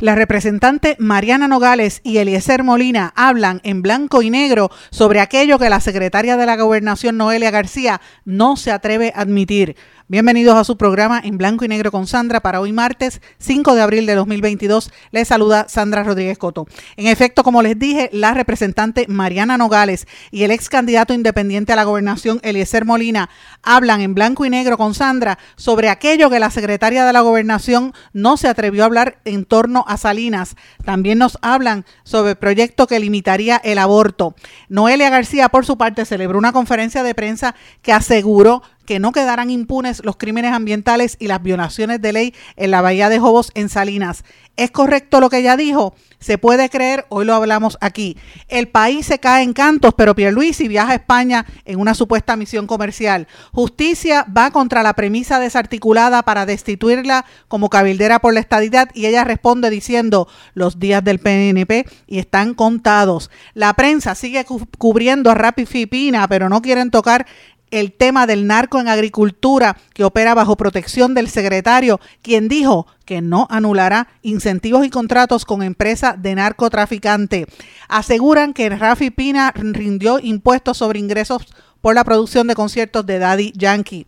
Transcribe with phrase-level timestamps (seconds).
[0.00, 5.68] La representante Mariana Nogales y Eliezer Molina hablan en blanco y negro sobre aquello que
[5.68, 9.76] la secretaria de la Gobernación Noelia García no se atreve a admitir.
[10.10, 13.80] Bienvenidos a su programa en blanco y negro con Sandra para hoy martes 5 de
[13.80, 14.90] abril de 2022.
[15.12, 16.66] Les saluda Sandra Rodríguez Coto.
[16.96, 21.76] En efecto, como les dije, la representante Mariana Nogales y el ex candidato independiente a
[21.76, 23.30] la gobernación Eliezer Molina
[23.62, 27.92] hablan en blanco y negro con Sandra sobre aquello que la secretaria de la gobernación
[28.12, 30.56] no se atrevió a hablar en torno a Salinas.
[30.84, 34.34] También nos hablan sobre el proyecto que limitaría el aborto.
[34.68, 39.50] Noelia García, por su parte, celebró una conferencia de prensa que aseguró que no quedarán
[39.50, 43.68] impunes los crímenes ambientales y las violaciones de ley en la bahía de Jobos en
[43.68, 44.24] Salinas.
[44.56, 45.94] ¿Es correcto lo que ella dijo?
[46.18, 48.18] Se puede creer, hoy lo hablamos aquí.
[48.48, 52.66] El país se cae en cantos, pero Pierluisi viaja a España en una supuesta misión
[52.66, 53.26] comercial.
[53.52, 59.24] Justicia va contra la premisa desarticulada para destituirla como cabildera por la estadidad y ella
[59.24, 63.30] responde diciendo los días del PNP y están contados.
[63.54, 64.44] La prensa sigue
[64.76, 67.26] cubriendo a Rapi Fipina, pero no quieren tocar
[67.70, 73.20] el tema del narco en agricultura que opera bajo protección del secretario, quien dijo que
[73.20, 77.46] no anulará incentivos y contratos con empresas de narcotraficante.
[77.88, 81.46] Aseguran que Rafi Pina rindió impuestos sobre ingresos
[81.80, 84.06] por la producción de conciertos de Daddy Yankee.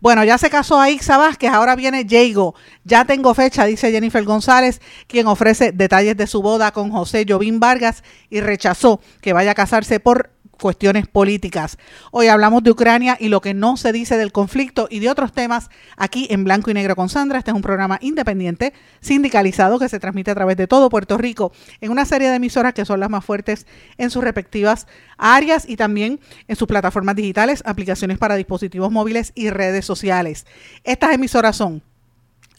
[0.00, 2.56] Bueno, ya se casó a Ixa Vázquez, ahora viene Jago.
[2.82, 7.60] Ya tengo fecha, dice Jennifer González, quien ofrece detalles de su boda con José Jovín
[7.60, 10.30] Vargas y rechazó que vaya a casarse por
[10.62, 11.76] cuestiones políticas.
[12.12, 15.32] Hoy hablamos de Ucrania y lo que no se dice del conflicto y de otros
[15.32, 17.38] temas aquí en Blanco y Negro con Sandra.
[17.38, 21.52] Este es un programa independiente, sindicalizado, que se transmite a través de todo Puerto Rico
[21.80, 23.66] en una serie de emisoras que son las más fuertes
[23.98, 24.86] en sus respectivas
[25.18, 30.46] áreas y también en sus plataformas digitales, aplicaciones para dispositivos móviles y redes sociales.
[30.84, 31.82] Estas emisoras son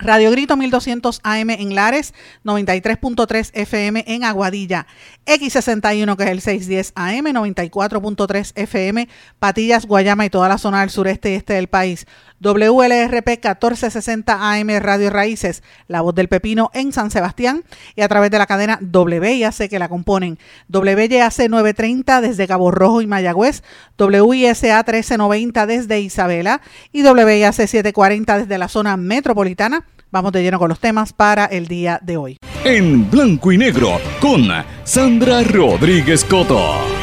[0.03, 4.85] Radio Grito 1200 AM en Lares, 93.3 FM en Aguadilla,
[5.25, 9.07] X61 que es el 610 AM, 94.3 FM,
[9.39, 12.05] Patillas, Guayama y toda la zona del sureste y este del país.
[12.43, 17.63] WLRP 1460 AM Radio Raíces, La Voz del Pepino en San Sebastián
[17.95, 20.37] y a través de la cadena WIAC que la componen.
[20.67, 23.63] WYAC 930 desde Cabo Rojo y Mayagüez,
[23.97, 26.61] WISA 1390 desde Isabela
[26.91, 29.85] y WIAC 740 desde la zona metropolitana.
[30.11, 32.37] Vamos de lleno con los temas para el día de hoy.
[32.65, 34.47] En blanco y negro con
[34.83, 37.02] Sandra Rodríguez Coto.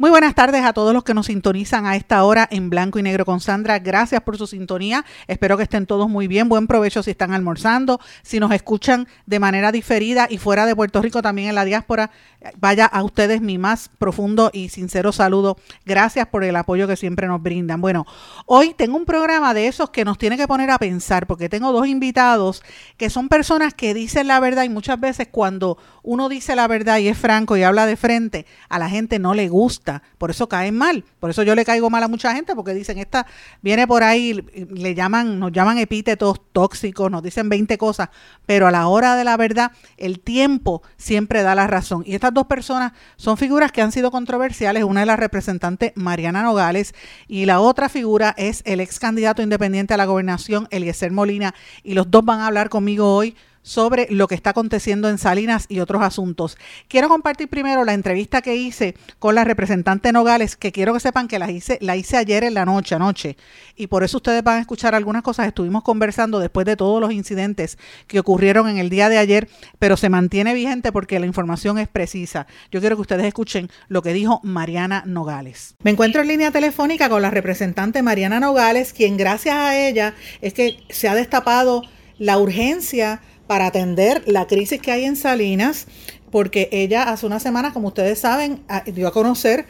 [0.00, 3.02] Muy buenas tardes a todos los que nos sintonizan a esta hora en blanco y
[3.02, 3.80] negro con Sandra.
[3.80, 5.04] Gracias por su sintonía.
[5.28, 6.48] Espero que estén todos muy bien.
[6.48, 8.00] Buen provecho si están almorzando.
[8.22, 12.10] Si nos escuchan de manera diferida y fuera de Puerto Rico, también en la diáspora,
[12.56, 15.58] vaya a ustedes mi más profundo y sincero saludo.
[15.84, 17.82] Gracias por el apoyo que siempre nos brindan.
[17.82, 18.06] Bueno,
[18.46, 21.72] hoy tengo un programa de esos que nos tiene que poner a pensar porque tengo
[21.72, 22.62] dos invitados
[22.96, 26.96] que son personas que dicen la verdad y muchas veces cuando uno dice la verdad
[26.96, 30.48] y es franco y habla de frente, a la gente no le gusta por eso
[30.48, 31.04] caen mal.
[31.18, 33.26] Por eso yo le caigo mal a mucha gente, porque dicen, esta
[33.62, 38.10] viene por ahí, le llaman, nos llaman epítetos tóxicos, nos dicen 20 cosas,
[38.46, 42.02] pero a la hora de la verdad, el tiempo siempre da la razón.
[42.06, 44.84] Y estas dos personas son figuras que han sido controversiales.
[44.84, 46.94] Una es la representante Mariana Nogales
[47.28, 51.54] y la otra figura es el ex candidato independiente a la gobernación, Eliezer Molina.
[51.82, 53.34] Y los dos van a hablar conmigo hoy
[53.70, 56.58] sobre lo que está aconteciendo en Salinas y otros asuntos.
[56.88, 61.28] Quiero compartir primero la entrevista que hice con la representante Nogales, que quiero que sepan
[61.28, 63.36] que la hice, la hice ayer en la noche, anoche,
[63.76, 65.46] y por eso ustedes van a escuchar algunas cosas.
[65.46, 67.78] Estuvimos conversando después de todos los incidentes
[68.08, 69.48] que ocurrieron en el día de ayer,
[69.78, 72.48] pero se mantiene vigente porque la información es precisa.
[72.72, 75.76] Yo quiero que ustedes escuchen lo que dijo Mariana Nogales.
[75.84, 80.54] Me encuentro en línea telefónica con la representante Mariana Nogales, quien gracias a ella es
[80.54, 81.82] que se ha destapado
[82.18, 85.88] la urgencia para atender la crisis que hay en Salinas,
[86.30, 89.66] porque ella hace unas semanas, como ustedes saben, dio a conocer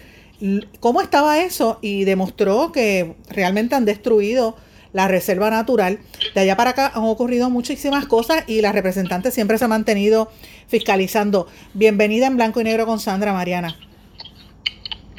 [0.80, 4.54] cómo estaba eso y demostró que realmente han destruido
[4.92, 5.98] la reserva natural.
[6.34, 10.30] De allá para acá han ocurrido muchísimas cosas y la representante siempre se ha mantenido
[10.68, 11.48] fiscalizando.
[11.72, 13.78] Bienvenida en blanco y negro con Sandra Mariana.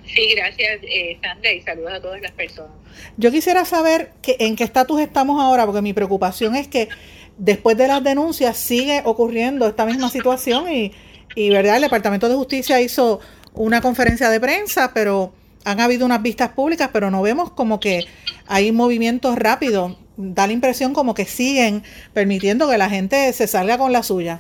[0.06, 2.74] Sí, gracias eh, Sandra y saludos a todas las personas.
[3.18, 6.90] Yo quisiera saber que, en qué estatus estamos ahora, porque mi preocupación es que
[7.38, 10.92] después de las denuncias sigue ocurriendo esta misma situación y,
[11.36, 13.20] y verdad el Departamento de Justicia hizo
[13.54, 15.34] una conferencia de prensa, pero
[15.66, 18.06] han habido unas vistas públicas, pero no vemos como que
[18.48, 19.98] hay movimientos rápidos.
[20.18, 21.84] Da la impresión como que siguen
[22.14, 24.40] permitiendo que la gente se salga con la suya.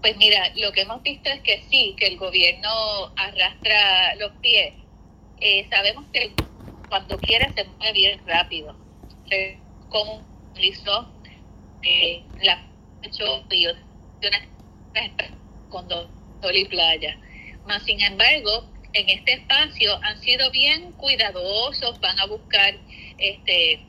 [0.00, 2.68] Pues mira, lo que hemos visto es que sí, que el gobierno
[3.16, 4.74] arrastra los pies.
[5.40, 6.32] Eh, sabemos que
[6.88, 8.76] cuando quiere se mueve bien rápido.
[9.88, 10.22] Como
[10.60, 11.08] hizo
[11.82, 12.62] eh, la
[15.68, 17.18] con sol y playa.
[17.66, 22.74] Más sin embargo, en este espacio han sido bien cuidadosos, van a buscar
[23.18, 23.80] este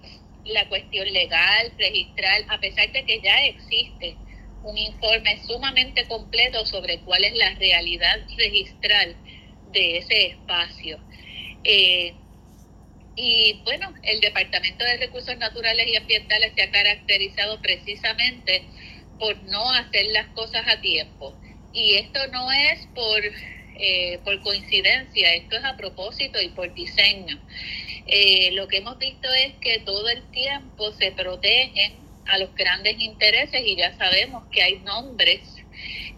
[0.46, 4.16] la cuestión legal, registrar, a pesar de que ya existe
[4.64, 9.16] un informe sumamente completo sobre cuál es la realidad registral
[9.72, 11.00] de ese espacio.
[11.64, 12.14] Eh,
[13.18, 18.64] y bueno, el Departamento de Recursos Naturales y Ambientales se ha caracterizado precisamente
[19.20, 21.36] por no hacer las cosas a tiempo.
[21.74, 23.20] Y esto no es por,
[23.80, 27.40] eh, por coincidencia, esto es a propósito y por diseño.
[28.06, 31.96] Eh, lo que hemos visto es que todo el tiempo se protegen
[32.28, 35.42] a los grandes intereses y ya sabemos que hay nombres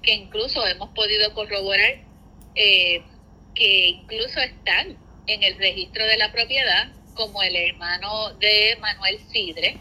[0.01, 2.01] que incluso hemos podido corroborar
[2.55, 3.01] eh,
[3.55, 4.97] que incluso están
[5.29, 9.77] en el registro de la propiedad como el hermano de Manuel Sidre,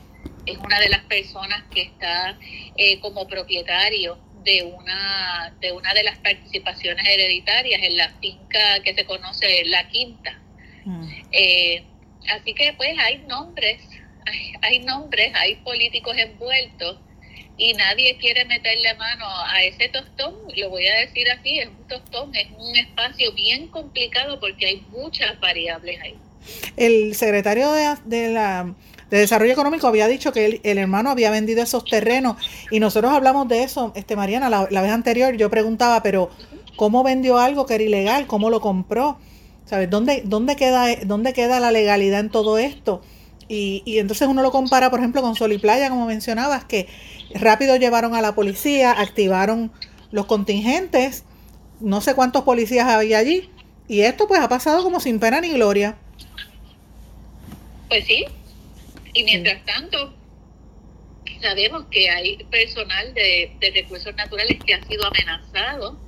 [0.47, 2.39] es una de las personas que está
[2.77, 8.95] eh, como propietario de una de una de las participaciones hereditarias en la finca que
[8.95, 10.39] se conoce La Quinta.
[10.85, 11.11] Mm.
[11.33, 11.85] Eh,
[12.31, 13.81] así que pues hay nombres
[14.63, 16.99] hay, nombres, hay políticos envueltos
[17.57, 21.89] y nadie quiere meterle mano a ese tostón, lo voy a decir así, es un
[21.89, 26.15] tostón, es un espacio bien complicado porque hay muchas variables ahí.
[26.77, 28.75] El secretario de, la,
[29.11, 32.37] de Desarrollo Económico había dicho que el, hermano había vendido esos terrenos
[32.71, 36.31] y nosotros hablamos de eso, este Mariana, la, vez anterior yo preguntaba, pero
[36.77, 38.27] ¿cómo vendió algo que era ilegal?
[38.27, 39.19] ¿Cómo lo compró?
[39.65, 39.91] ¿Sabes?
[39.91, 43.03] ¿Dónde, dónde, queda, ¿Dónde queda la legalidad en todo esto?
[43.49, 46.87] Y, y entonces uno lo compara, por ejemplo, con Sol y Playa, como mencionabas, que
[47.35, 49.73] rápido llevaron a la policía, activaron
[50.11, 51.25] los contingentes,
[51.81, 53.49] no sé cuántos policías había allí,
[53.89, 55.97] y esto pues ha pasado como sin pena ni gloria.
[57.89, 58.27] Pues sí,
[59.15, 60.15] y mientras tanto,
[61.41, 65.99] sabemos que hay personal de, de recursos naturales que ha sido amenazado,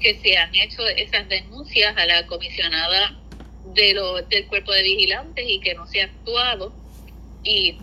[0.00, 3.18] que se han hecho esas denuncias a la comisionada
[3.74, 6.72] de lo, del cuerpo de vigilantes y que no se ha actuado.
[7.42, 7.78] Y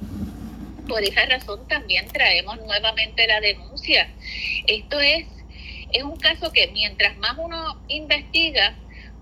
[0.88, 4.10] por esa razón también traemos nuevamente la denuncia.
[4.68, 5.26] Esto es,
[5.92, 8.76] es un caso que mientras más uno investiga,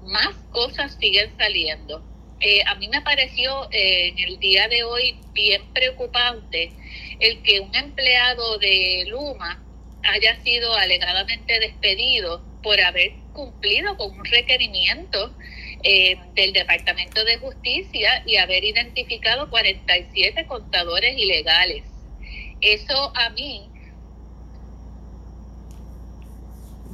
[0.04, 2.04] más cosas siguen saliendo.
[2.40, 6.72] Eh, a mí me pareció eh, en el día de hoy bien preocupante
[7.20, 9.64] el que un empleado de Luma
[10.04, 15.32] haya sido alegadamente despedido por haber cumplido con un requerimiento
[15.84, 21.84] eh, del Departamento de Justicia y haber identificado 47 contadores ilegales.
[22.62, 23.68] Eso a mí...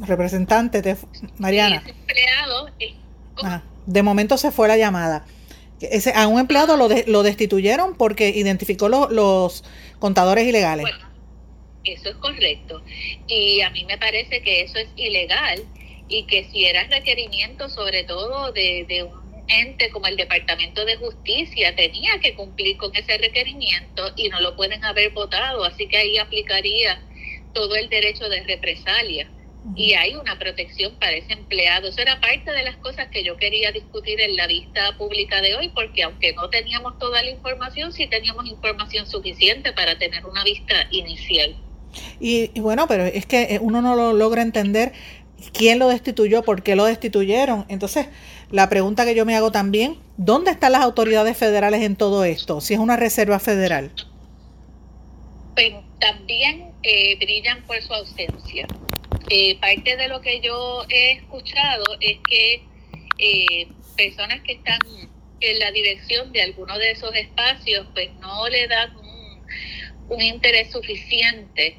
[0.05, 0.95] Representante de
[1.37, 1.83] Mariana.
[1.85, 2.69] empleado
[3.87, 5.25] de momento se fue la llamada.
[5.79, 9.63] Ese, a un empleado lo, lo destituyeron porque identificó los
[9.99, 10.83] contadores ilegales.
[10.83, 11.07] Bueno,
[11.83, 12.83] eso es correcto.
[13.27, 15.63] Y a mí me parece que eso es ilegal
[16.09, 21.75] y que si era requerimiento sobre todo de, un ente como el Departamento de Justicia
[21.75, 26.17] tenía que cumplir con ese requerimiento y no lo pueden haber votado, así que ahí
[26.17, 27.01] aplicaría
[27.53, 29.29] todo el derecho de represalia
[29.75, 31.89] y hay una protección para ese empleado.
[31.89, 35.55] Eso era parte de las cosas que yo quería discutir en la vista pública de
[35.55, 40.43] hoy, porque aunque no teníamos toda la información, sí teníamos información suficiente para tener una
[40.43, 41.55] vista inicial.
[42.19, 44.93] Y, y bueno, pero es que uno no lo logra entender
[45.53, 47.65] quién lo destituyó, por qué lo destituyeron.
[47.69, 48.07] Entonces,
[48.51, 52.61] la pregunta que yo me hago también, ¿dónde están las autoridades federales en todo esto?
[52.61, 53.91] Si es una reserva federal.
[55.55, 58.67] Pues también eh, brillan por su ausencia.
[59.29, 62.63] Eh, parte de lo que yo he escuchado es que
[63.17, 64.79] eh, personas que están
[65.39, 68.95] en la dirección de alguno de esos espacios, pues no le dan
[70.09, 71.77] un interés suficiente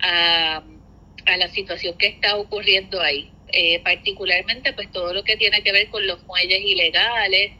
[0.00, 0.62] a
[1.26, 3.30] a la situación que está ocurriendo ahí.
[3.52, 7.52] Eh, particularmente pues todo lo que tiene que ver con los muelles ilegales,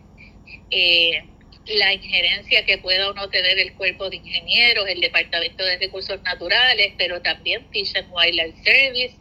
[0.71, 1.23] eh,
[1.67, 6.21] la injerencia que pueda o no tener el cuerpo de ingenieros, el Departamento de Recursos
[6.23, 9.17] Naturales, pero también Fish and Wildlife Service,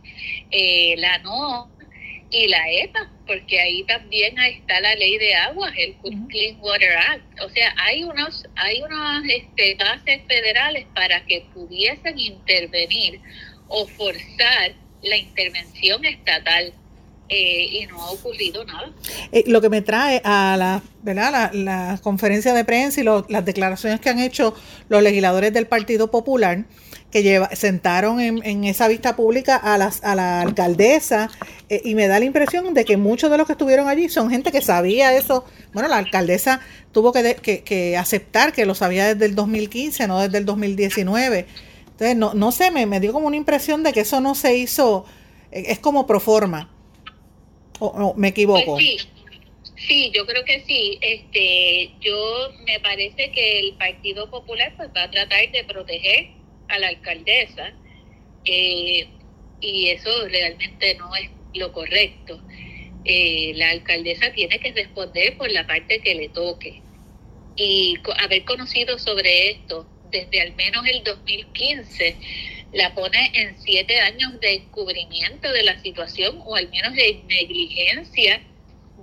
[0.52, 1.72] eh, la NO,
[2.32, 5.96] y la EPA, porque ahí también está la ley de aguas, el
[6.28, 7.42] Clean Water Act.
[7.42, 13.22] O sea, hay unos, hay unas este, bases federales para que pudiesen intervenir
[13.68, 16.74] o forzar la intervención estatal.
[17.28, 18.92] Eh, y no ha ocurrido nada.
[19.32, 21.52] Eh, lo que me trae a la, ¿verdad?
[21.54, 24.54] la, conferencia de prensa y las declaraciones que han hecho
[24.90, 26.66] los legisladores del Partido Popular,
[27.10, 31.32] que lleva, sentaron en, esa vista pública a, las, a la alcaldesa
[31.70, 34.30] eh, y me da la impresión de que muchos de los que estuvieron allí son
[34.30, 35.46] gente que sabía eso.
[35.74, 36.60] Bueno, la alcaldesa
[36.92, 41.48] tuvo que, que, aceptar que lo sabía desde el 2015, no desde el 2019.
[41.96, 44.58] Entonces, no, no sé, me, me dio como una impresión de que eso no se
[44.58, 45.06] hizo,
[45.50, 46.70] eh, es como pro forma.
[47.80, 48.74] ¿O, me equivoco?
[48.74, 48.98] Pues sí.
[49.78, 51.00] Sí, yo creo que sí.
[51.02, 56.32] Este, yo me parece que el Partido Popular pues va a tratar de proteger
[56.68, 57.72] a la alcaldesa
[58.44, 59.08] eh,
[59.62, 62.42] y eso realmente no es lo correcto.
[63.06, 66.82] Eh, la alcaldesa tiene que responder por la parte que le toque
[67.56, 72.16] y haber conocido sobre esto desde al menos el 2015
[72.74, 78.42] la pone en siete años de encubrimiento de la situación o al menos de negligencia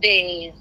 [0.00, 0.52] de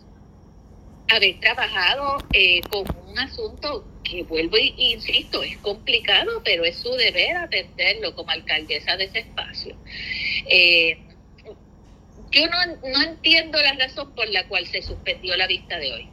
[1.09, 6.91] haber trabajado eh, con un asunto que vuelvo e insisto, es complicado, pero es su
[6.91, 9.75] deber atenderlo como alcaldesa de ese espacio.
[10.47, 10.97] Eh,
[12.31, 16.10] yo no, no, entiendo la razón por la cual se suspendió la vista de hoy.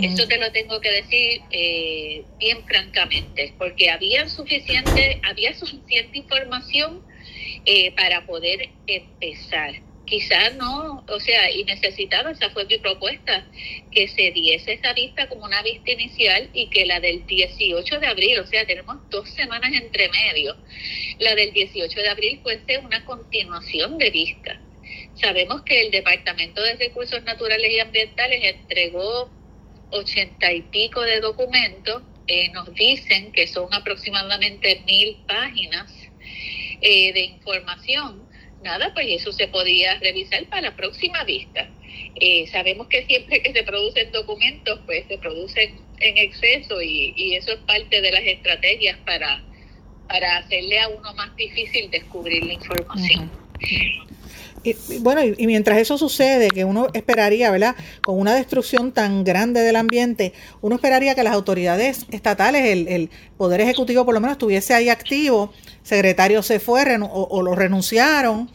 [0.00, 7.02] Eso te lo tengo que decir eh, bien francamente, porque había suficiente, había suficiente información
[7.64, 9.74] eh, para poder empezar
[10.06, 13.44] quizás no, o sea, y necesitaba, esa fue mi propuesta,
[13.90, 18.06] que se diese esa vista como una vista inicial y que la del 18 de
[18.06, 20.56] abril, o sea, tenemos dos semanas entre medio,
[21.18, 24.60] la del 18 de abril fuese una continuación de vista.
[25.20, 29.30] Sabemos que el Departamento de Recursos Naturales y Ambientales entregó
[29.90, 35.92] ochenta y pico de documentos, eh, nos dicen que son aproximadamente mil páginas
[36.80, 38.26] eh, de información
[38.66, 41.68] nada, pues eso se podía revisar para la próxima vista.
[42.16, 47.52] Eh, sabemos que siempre que se producen documentos, pues se producen en exceso y, eso
[47.52, 49.42] es parte de las estrategias para,
[50.08, 53.30] para hacerle a uno más difícil descubrir la información.
[54.62, 57.76] Y, bueno, y, mientras eso sucede, que uno esperaría, ¿verdad?
[58.02, 63.10] Con una destrucción tan grande del ambiente, uno esperaría que las autoridades estatales, el, el
[63.36, 68.50] Poder Ejecutivo por lo menos estuviese ahí activo, secretario se fue o, lo renunciaron,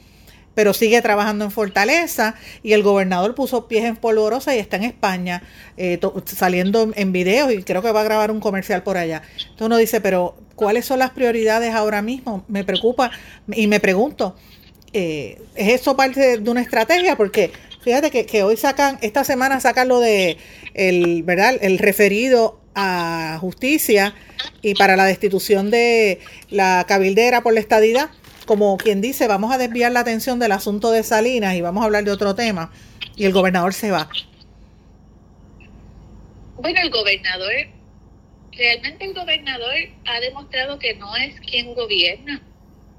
[0.53, 4.84] pero sigue trabajando en Fortaleza y el gobernador puso pies en polvorosa y está en
[4.84, 5.41] España
[5.77, 9.22] eh, saliendo en videos y creo que va a grabar un comercial por allá.
[9.38, 12.43] Entonces uno dice, pero ¿cuáles son las prioridades ahora mismo?
[12.48, 13.12] Me preocupa
[13.53, 14.36] y me pregunto,
[14.93, 17.15] eh, ¿es eso parte de una estrategia?
[17.15, 20.38] Porque fíjate que, hoy sacan, esta semana sacan lo de
[20.74, 21.55] el, ¿verdad?
[21.62, 24.13] El referido a justicia
[24.62, 26.19] y para la destitución de
[26.50, 28.10] la cabildera por la estadidad,
[28.45, 31.86] como quien dice, vamos a desviar la atención del asunto de Salinas y vamos a
[31.86, 32.71] hablar de otro tema,
[33.15, 34.10] y el gobernador se va.
[36.57, 37.51] Bueno, el gobernador,
[38.51, 39.74] realmente el gobernador
[40.05, 42.41] ha demostrado que no es quien gobierna.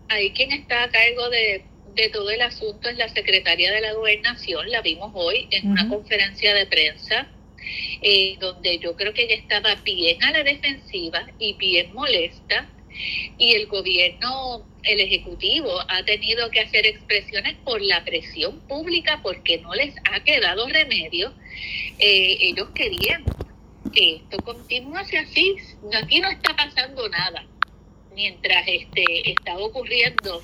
[0.08, 1.64] Ahí quien está a cargo de,
[2.12, 6.54] todo el asunto es la secretaria de la gobernación, la vimos hoy en una conferencia
[6.54, 7.28] de prensa
[8.02, 12.68] eh, donde yo creo que ella estaba bien a la defensiva y bien molesta,
[13.38, 19.58] y el gobierno, el Ejecutivo, ha tenido que hacer expresiones por la presión pública porque
[19.58, 21.32] no les ha quedado remedio.
[21.98, 23.24] Eh, ellos querían
[23.94, 25.56] que esto continuase así.
[25.94, 27.46] Aquí no está pasando nada
[28.14, 30.42] mientras este está ocurriendo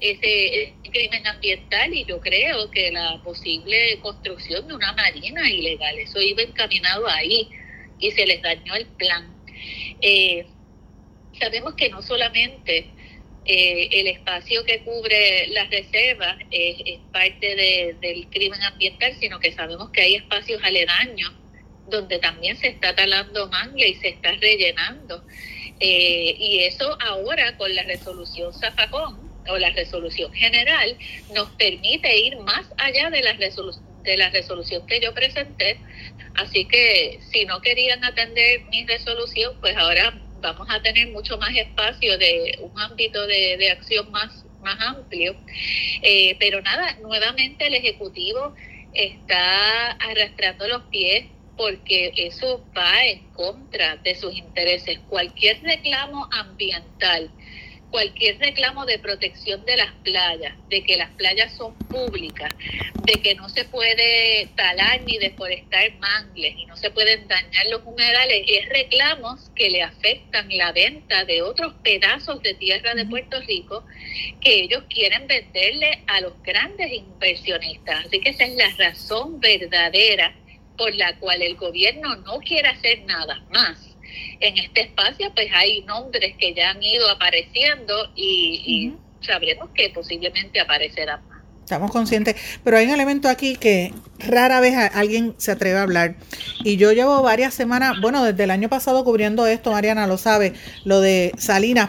[0.00, 6.20] ese, crimen ambiental y yo creo que la posible construcción de una marina ilegal, eso
[6.20, 7.48] iba encaminado ahí
[7.98, 9.34] y se les dañó el plan.
[10.00, 10.46] Eh,
[11.40, 12.86] sabemos que no solamente
[13.44, 19.90] eh, el espacio que cubre las reservas es, parte del crimen ambiental, sino que sabemos
[19.90, 21.32] que hay espacios aledaños
[21.88, 25.24] donde también se está talando manga y se está rellenando.
[25.80, 30.96] Eh, y eso ahora con la resolución Zafacón o la resolución general
[31.34, 35.78] nos permite ir más allá de la, de la resolución que yo presenté.
[36.34, 41.54] Así que si no querían atender mi resolución, pues ahora vamos a tener mucho más
[41.56, 45.34] espacio de un ámbito de, acción más, más amplio.
[46.02, 48.54] Eh, pero nada, nuevamente el Ejecutivo
[48.92, 54.98] está arrastrando los pies porque eso va en contra de sus intereses.
[55.08, 57.30] Cualquier reclamo ambiental
[57.94, 62.52] cualquier reclamo de protección de las playas, de que las playas son públicas,
[63.04, 67.82] de que no se puede talar ni deforestar mangles y no se pueden dañar los
[67.84, 73.40] humedales, es reclamos que le afectan la venta de otros pedazos de tierra de Puerto
[73.42, 73.84] Rico
[74.40, 78.06] que ellos quieren venderle a los grandes inversionistas.
[78.06, 80.34] Así que esa es la razón verdadera
[80.76, 83.93] por la cual el gobierno no quiere hacer nada más
[84.40, 90.60] en este espacio pues hay nombres que ya han ido apareciendo y, sabremos que posiblemente
[90.60, 91.38] aparecerán más.
[91.60, 96.16] Estamos conscientes, pero hay un elemento aquí que rara vez alguien se atreve a hablar.
[96.62, 100.52] Y yo llevo varias semanas, bueno, desde el año pasado cubriendo esto, Mariana lo sabe,
[100.84, 101.88] lo de Salinas.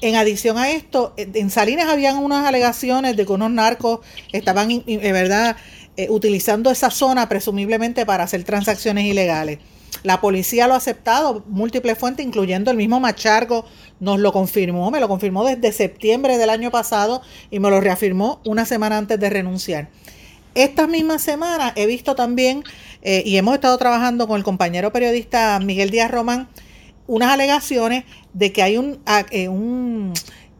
[0.00, 4.00] En adición a esto, en Salinas habían unas alegaciones de que unos narcos
[4.32, 5.56] estaban, de verdad,
[5.96, 9.58] eh, utilizando esa zona presumiblemente para hacer transacciones ilegales.
[10.02, 13.64] La policía lo ha aceptado, múltiples fuentes, incluyendo el mismo Machargo,
[14.00, 18.40] nos lo confirmó, me lo confirmó desde septiembre del año pasado y me lo reafirmó
[18.44, 19.90] una semana antes de renunciar.
[20.54, 22.64] Esta misma semana he visto también,
[23.02, 26.48] eh, y hemos estado trabajando con el compañero periodista Miguel Díaz Román,
[27.06, 30.12] unas alegaciones de que hay un, ah, eh, un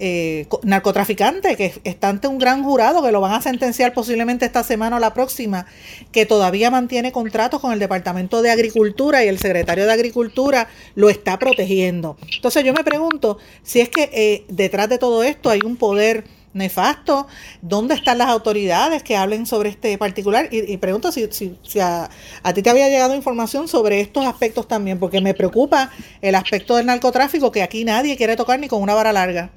[0.04, 4.64] eh, narcotraficante que está ante un gran jurado que lo van a sentenciar posiblemente esta
[4.64, 5.64] semana o la próxima,
[6.10, 10.66] que todavía mantiene contratos con el Departamento de Agricultura y el secretario de Agricultura
[10.96, 12.16] lo está protegiendo.
[12.34, 16.24] Entonces yo me pregunto si es que eh, detrás de todo esto hay un poder
[16.52, 17.28] nefasto,
[17.60, 20.48] ¿dónde están las autoridades que hablen sobre este particular?
[20.50, 22.10] Y, pregunto si, si, a,
[22.42, 26.74] a, ti te había llegado información sobre estos aspectos también, porque me preocupa el aspecto
[26.74, 29.52] del narcotráfico que aquí nadie quiere tocar ni con una vara larga.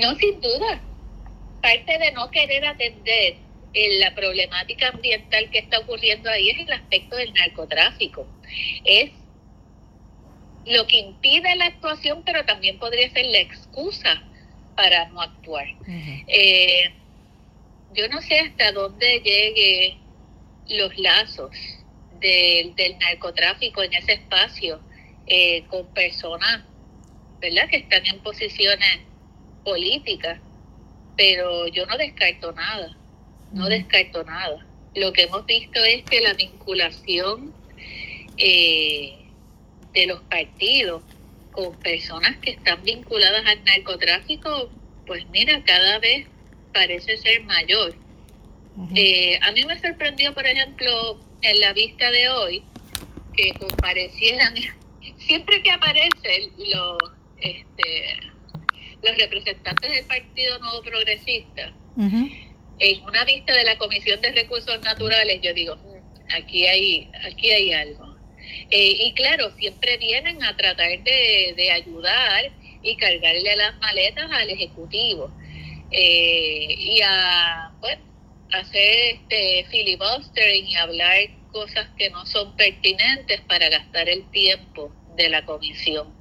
[0.00, 0.80] No, sin duda.
[1.62, 3.36] Parte de no querer atender
[4.00, 8.26] la problemática ambiental que está ocurriendo ahí es el aspecto del narcotráfico.
[8.84, 9.10] Es
[10.66, 14.22] lo que impide la actuación, pero también podría ser la excusa
[14.76, 15.66] para no actuar.
[15.86, 16.90] Eh,
[17.94, 19.98] yo no sé hasta dónde llegue
[20.68, 21.50] los lazos
[22.20, 24.80] del, narcotráfico en ese espacio
[25.26, 26.64] eh, con personas
[27.40, 27.68] ¿verdad?
[27.68, 29.00] que están en posiciones
[29.64, 30.40] política,
[31.16, 32.96] pero yo no descarto nada,
[33.52, 34.66] no descarto nada.
[34.94, 37.52] Lo que hemos visto es que la vinculación
[38.36, 39.16] eh,
[39.92, 41.02] de los partidos
[41.52, 44.70] con personas que están vinculadas al narcotráfico,
[45.06, 46.26] pues mira, cada vez
[46.72, 47.94] parece ser mayor.
[48.96, 52.64] Eh, a mí me sorprendió, por ejemplo, en la vista de hoy,
[53.36, 54.54] que comparecieran,
[55.18, 56.98] siempre que aparecen los,
[57.38, 58.33] este,
[59.04, 61.72] los representantes del Partido Nuevo Progresista,
[62.78, 67.50] en una vista de la Comisión de Recursos Naturales, yo digo, mm, aquí hay, aquí
[67.50, 68.16] hay algo.
[68.70, 72.50] Eh, y claro, siempre vienen a tratar de, ayudar
[72.82, 75.30] y cargarle las maletas al Ejecutivo.
[75.90, 78.02] Eh, y a bueno,
[78.52, 81.18] hacer este filibustering y hablar
[81.52, 86.12] cosas que no son pertinentes para gastar el tiempo de la comisión.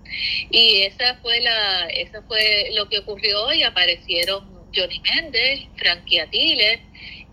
[0.49, 3.63] Y esa fue la, esa fue lo que ocurrió hoy.
[3.63, 6.79] Aparecieron Johnny Méndez, Frankie Atiles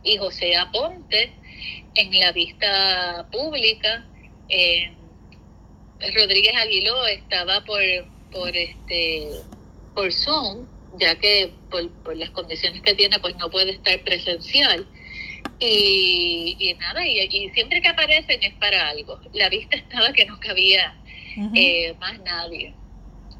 [0.02, 1.33] y José Aponte
[1.94, 4.06] en la vista pública.
[6.14, 7.83] Rodríguez Aguiló estaba por,
[8.33, 9.28] por este
[9.94, 10.66] por Zoom,
[10.98, 14.87] ya que por, las condiciones que tiene, pues no puede estar presencial.
[15.59, 19.20] Y, y nada, y, y, siempre que aparecen es para algo.
[19.35, 20.94] La vista estaba que no cabía
[21.54, 22.74] eh, más nadie.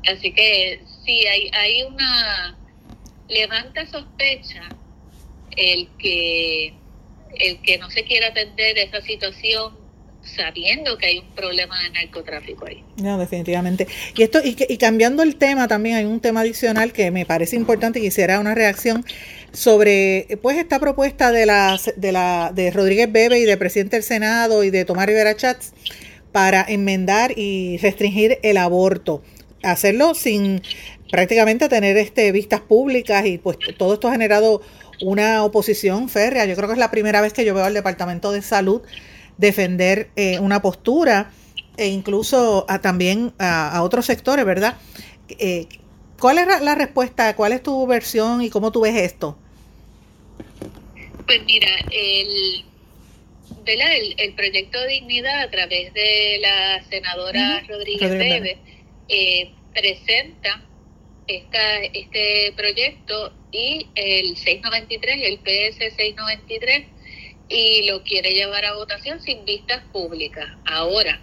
[0.07, 2.57] Así que sí, hay, hay una,
[3.29, 4.69] levanta sospecha
[5.57, 6.75] el que,
[7.39, 9.79] el que no se quiera atender esa situación
[10.23, 12.85] sabiendo que hay un problema de narcotráfico ahí.
[12.97, 13.89] No, definitivamente.
[14.15, 17.57] Y esto y, y cambiando el tema también hay un tema adicional que me parece
[17.57, 19.05] importante y quisiera una reacción
[19.53, 24.03] sobre pues esta propuesta de la de la de Rodríguez Bebe y de presidente del
[24.03, 25.73] Senado y de Tomás Rivera Chats
[26.33, 29.23] para enmendar y restringir el aborto.
[29.63, 30.63] Hacerlo sin
[31.11, 34.63] prácticamente tener este vistas públicas y pues todo esto ha generado
[35.03, 36.45] una oposición férrea.
[36.45, 38.83] Yo creo que es la primera vez que yo veo al Departamento de Salud
[39.39, 41.31] defender eh, una postura
[41.77, 44.77] e incluso a, también a, otros sectores, ¿verdad?
[45.29, 45.67] Eh,
[46.19, 47.35] ¿Cuál es la respuesta?
[47.35, 49.39] ¿Cuál es tu versión y cómo tú ves esto?
[51.27, 52.65] Pues mira, el
[53.67, 58.59] el, proyecto Dignidad a través de la senadora Rodríguez Bebe
[59.09, 60.63] eh, presenta
[61.27, 66.87] esta, este proyecto y el 693, el PS 693,
[67.49, 70.49] y lo quiere llevar a votación sin vistas públicas.
[70.65, 71.21] Ahora,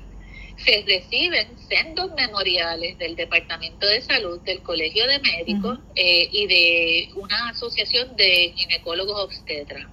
[0.57, 7.09] se reciben sendos memoriales del Departamento de Salud, del Colegio de Médicos eh, y de
[7.15, 9.85] una asociación de ginecólogos obstetras,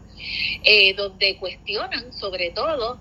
[0.62, 2.98] eh, donde cuestionan sobre todo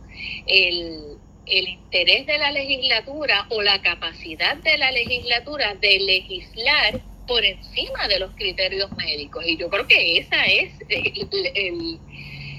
[0.47, 7.43] el, el interés de la legislatura o la capacidad de la legislatura de legislar por
[7.43, 9.45] encima de los criterios médicos.
[9.45, 11.99] Y yo creo que esa es el,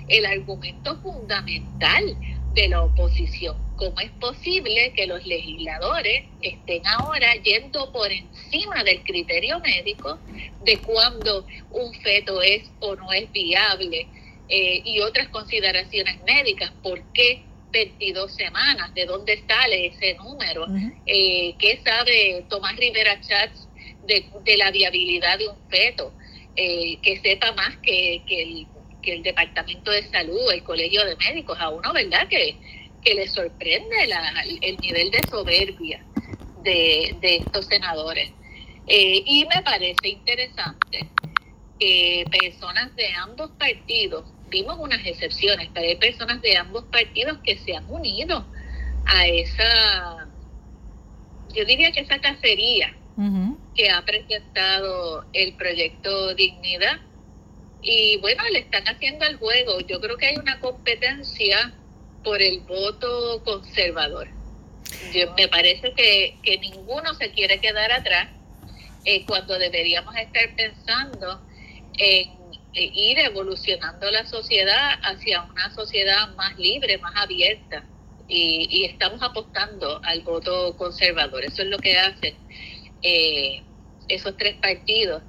[0.08, 2.16] el argumento fundamental
[2.54, 3.56] de la oposición.
[3.76, 10.18] ¿Cómo es posible que los legisladores estén ahora yendo por encima del criterio médico
[10.64, 14.06] de cuando un feto es o no es viable
[14.48, 16.72] eh, y otras consideraciones médicas?
[16.82, 18.94] ¿Por qué 22 semanas?
[18.94, 20.66] ¿De dónde sale ese número?
[21.06, 23.68] Eh, ¿Qué sabe Tomás Rivera Chats
[24.06, 26.12] de, la viabilidad de un feto?
[26.56, 28.66] Eh, que sepa más que, que el
[29.04, 32.26] que el Departamento de Salud, el Colegio de Médicos, a uno, ¿verdad?
[32.26, 32.56] Que,
[33.04, 33.94] que le sorprende
[34.62, 36.04] el nivel de soberbia
[36.62, 38.30] de, estos senadores.
[38.86, 41.06] Eh, y me parece interesante
[41.78, 44.24] que personas de ambos partidos,
[44.54, 48.46] vimos unas excepciones, pero hay personas de ambos partidos que se han unido
[49.04, 50.28] a esa,
[51.52, 52.94] yo diría que esa cacería
[53.74, 57.00] que ha presentado el proyecto Dignidad
[57.82, 59.80] y bueno, le están haciendo el juego.
[59.80, 61.74] Yo creo que hay una competencia
[62.22, 64.28] por el voto conservador.
[65.36, 68.28] me parece que, ninguno se quiere quedar atrás
[69.04, 71.40] eh, cuando deberíamos estar pensando
[71.98, 72.43] en
[72.74, 77.84] ir evolucionando la sociedad hacia una sociedad más libre, más abierta.
[78.26, 81.44] Y, estamos apostando al voto conservador.
[81.44, 82.34] Eso es lo que hacen
[83.02, 83.62] eh,
[84.08, 85.22] esos tres partidos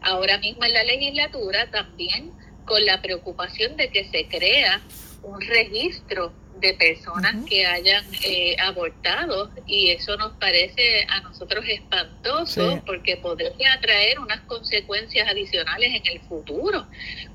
[0.00, 2.32] ahora mismo en la legislatura también
[2.64, 4.80] con la preocupación de que se crea
[5.22, 12.82] un registro de personas que hayan eh, abortado y eso nos parece a nosotros espantoso
[12.86, 16.86] porque podría traer unas consecuencias adicionales en el futuro.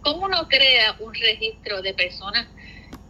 [0.02, 2.48] ¿Cómo uno crea un registro de personas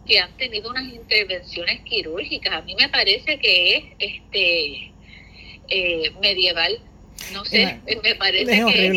[0.06, 2.52] que han tenido unas intervenciones quirúrgicas?
[2.52, 4.92] A mí me parece que es este
[5.68, 6.78] eh, medieval
[7.32, 8.96] no sé, me parece que es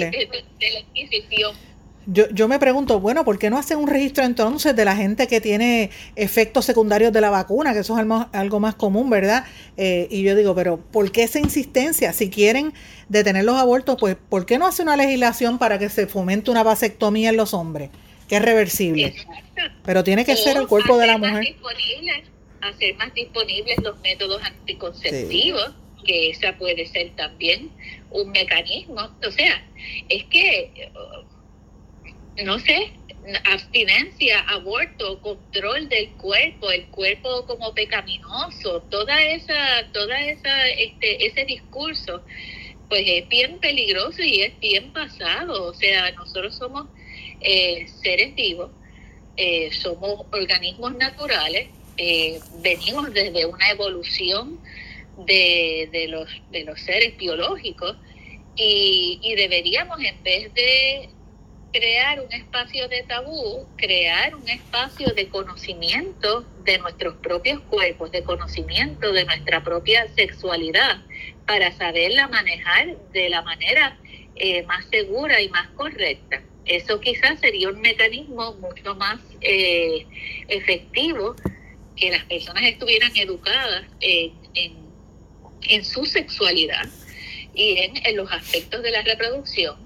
[0.60, 1.56] de la Inquisición.
[2.08, 5.28] Yo, yo me pregunto, bueno, ¿por qué no hacen un registro entonces de la gente
[5.28, 7.74] que tiene efectos secundarios de la vacuna?
[7.74, 9.46] Que eso es algo, algo más común, ¿verdad?
[9.78, 12.14] Eh, y yo digo, pero ¿por qué esa insistencia?
[12.14, 12.74] Si quieren
[13.10, 16.64] detener los abortos, pues ¿por qué no hace una legislación para que se fomente una
[16.64, 17.90] vasectomía en los hombres?
[18.28, 19.14] Que es reversible.
[19.84, 21.56] Pero tiene que ser el cuerpo de la mujer.
[22.62, 25.74] hacer más disponibles los métodos anticonceptivos
[26.06, 27.70] que esa puede ser también
[28.12, 29.10] un mecanismo.
[29.28, 29.68] O sea,
[30.08, 30.92] es que,
[32.44, 32.92] no sé,
[33.46, 41.46] abstinencia, aborto, control del cuerpo, el cuerpo como pecaminoso, toda esa, toda esa, este, ese
[41.46, 42.22] discurso,
[42.90, 45.64] pues es bien peligroso y es bien pasado.
[45.66, 46.88] O sea, nosotros somos
[47.42, 48.72] eh, seres vivos,
[49.38, 54.60] eh, somos organismos naturales, eh, venimos desde una evolución
[55.26, 57.96] de, de, los, de los seres biológicos
[58.56, 61.10] y, y deberíamos en vez de
[61.76, 68.24] crear un espacio de tabú, crear un espacio de conocimiento de nuestros propios cuerpos, de
[68.24, 71.04] conocimiento de nuestra propia sexualidad,
[71.46, 74.00] para saberla manejar de la manera
[74.38, 76.42] eh, más segura y más correcta.
[76.66, 80.08] Eso quizás sería un mecanismo mucho más eh,
[80.48, 81.36] efectivo
[81.98, 84.32] que las personas estuvieran educadas en,
[85.68, 86.88] en su sexualidad
[87.54, 89.85] y en, los aspectos de la reproducción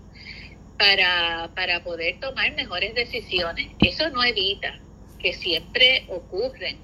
[0.80, 3.68] para, para poder tomar mejores decisiones.
[3.80, 4.80] Eso no evita
[5.20, 6.78] que siempre ocurren,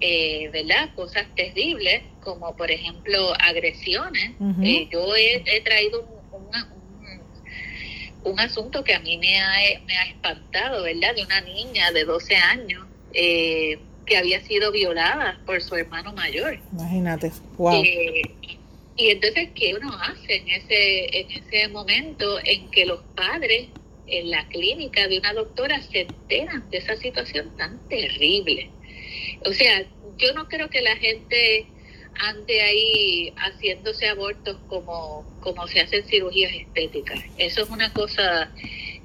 [0.00, 0.90] eh, ¿verdad?
[0.94, 4.32] Cosas terribles, como por ejemplo agresiones.
[4.62, 9.52] Eh, yo he, traído un, un, asunto que a mí me ha,
[9.86, 11.14] me ha espantado, ¿verdad?
[11.14, 12.84] De una niña de 12 años.
[13.14, 16.58] Eh, que había sido violada por su hermano mayor.
[16.72, 17.82] Imagínate, wow.
[17.84, 18.22] Eh,
[18.98, 23.68] y entonces, ¿qué uno hace en ese, en ese momento en que los padres
[24.08, 28.70] en la clínica de una doctora se enteran de esa situación tan terrible?
[29.46, 31.66] O sea, yo no creo que la gente
[32.18, 37.20] ande ahí haciéndose abortos como, como se hacen cirugías estéticas.
[37.38, 38.52] Eso es una cosa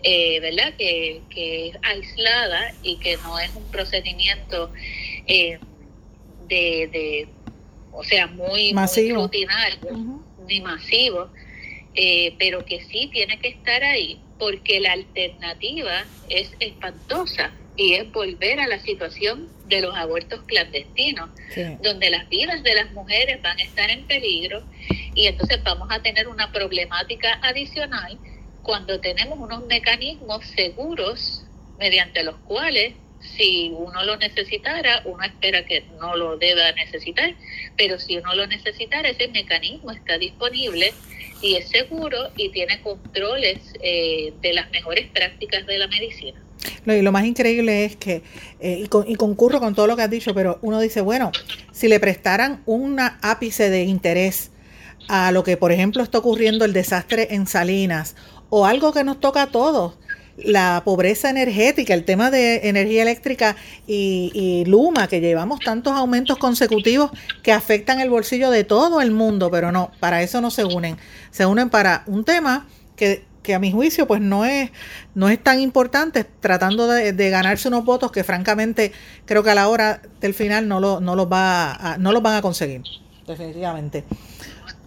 [0.04, 0.74] eh, ¿verdad?
[0.76, 4.72] Que, que, es aislada y que no es un procedimiento
[5.28, 5.60] eh,
[6.48, 7.28] de, de,
[7.94, 9.24] o sea, muy, masivo.
[9.24, 11.30] rutinario ni masivo,
[11.96, 17.52] eh, pero que sí tiene que estar ahí porque la alternativa es espantosa.
[17.76, 21.32] y es volver a la situación de los abortos clandestinos,
[21.82, 24.64] donde las vidas de las mujeres van a estar en peligro
[25.16, 28.20] y entonces vamos a tener una problemática adicional
[28.62, 31.46] cuando tenemos unos mecanismos seguros
[31.80, 32.94] mediante los cuales
[33.36, 37.34] si uno lo necesitara, uno espera que no lo deba necesitar,
[37.78, 40.94] pero si uno lo necesitara, ese mecanismo está disponible
[41.42, 46.42] y es seguro y tiene controles eh, de las mejores prácticas de la medicina.
[46.86, 48.22] y lo más increíble es que,
[48.60, 51.32] eh, y, y, concurro con todo lo que has dicho, pero uno dice, bueno,
[51.72, 54.52] si le prestaran un ápice de interés
[55.10, 58.16] a lo que, por ejemplo, está ocurriendo el desastre en Salinas,
[58.50, 59.96] o algo que nos toca a todos,
[60.38, 63.56] la pobreza energética, el tema de energía eléctrica
[63.88, 67.12] y, Luma, que llevamos tantos aumentos consecutivos
[67.44, 70.98] que afectan el bolsillo de todo el mundo, pero no, para eso no se unen.
[71.32, 74.72] Se unen para un tema que, a mi juicio pues no es,
[75.16, 78.94] no es tan importante, tratando de, ganarse unos votos que francamente
[79.26, 82.36] creo que a la hora del final no, lo, no, los, va no los van
[82.36, 82.82] a conseguir,
[83.28, 84.06] definitivamente.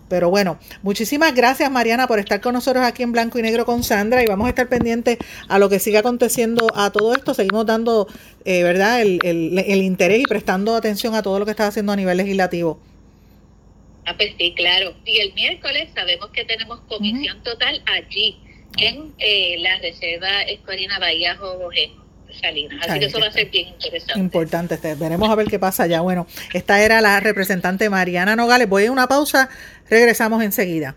[0.09, 3.83] Pero bueno, muchísimas gracias Mariana por estar con nosotros aquí en Blanco y Negro con
[3.83, 7.35] Sandra y vamos a estar pendientes a lo que siga aconteciendo a todo esto.
[7.35, 8.07] Seguimos dando,
[8.45, 11.97] eh, ¿verdad?, el, el, interés y prestando atención a todo lo que está haciendo a
[11.97, 12.79] nivel legislativo.
[14.05, 14.95] Ah, pues sí, claro.
[15.05, 18.39] Y el miércoles sabemos que tenemos comisión total allí,
[18.79, 21.37] en eh, la Reserva Escuarina Bahía
[22.37, 22.69] Jojé.
[22.81, 24.19] Así que eso va a ser bien interesante.
[24.19, 26.01] Importante, este, veremos a ver qué pasa ya.
[26.01, 28.69] Bueno, esta era la representante Mariana Nogales.
[28.69, 29.49] Voy a una pausa,
[29.89, 30.97] regresamos enseguida.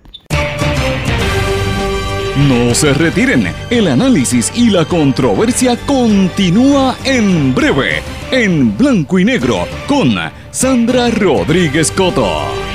[2.47, 9.67] No se retiren, el análisis y la controversia continúa en breve, en blanco y negro,
[9.87, 10.15] con
[10.51, 12.68] Sandra Rodríguez Coto.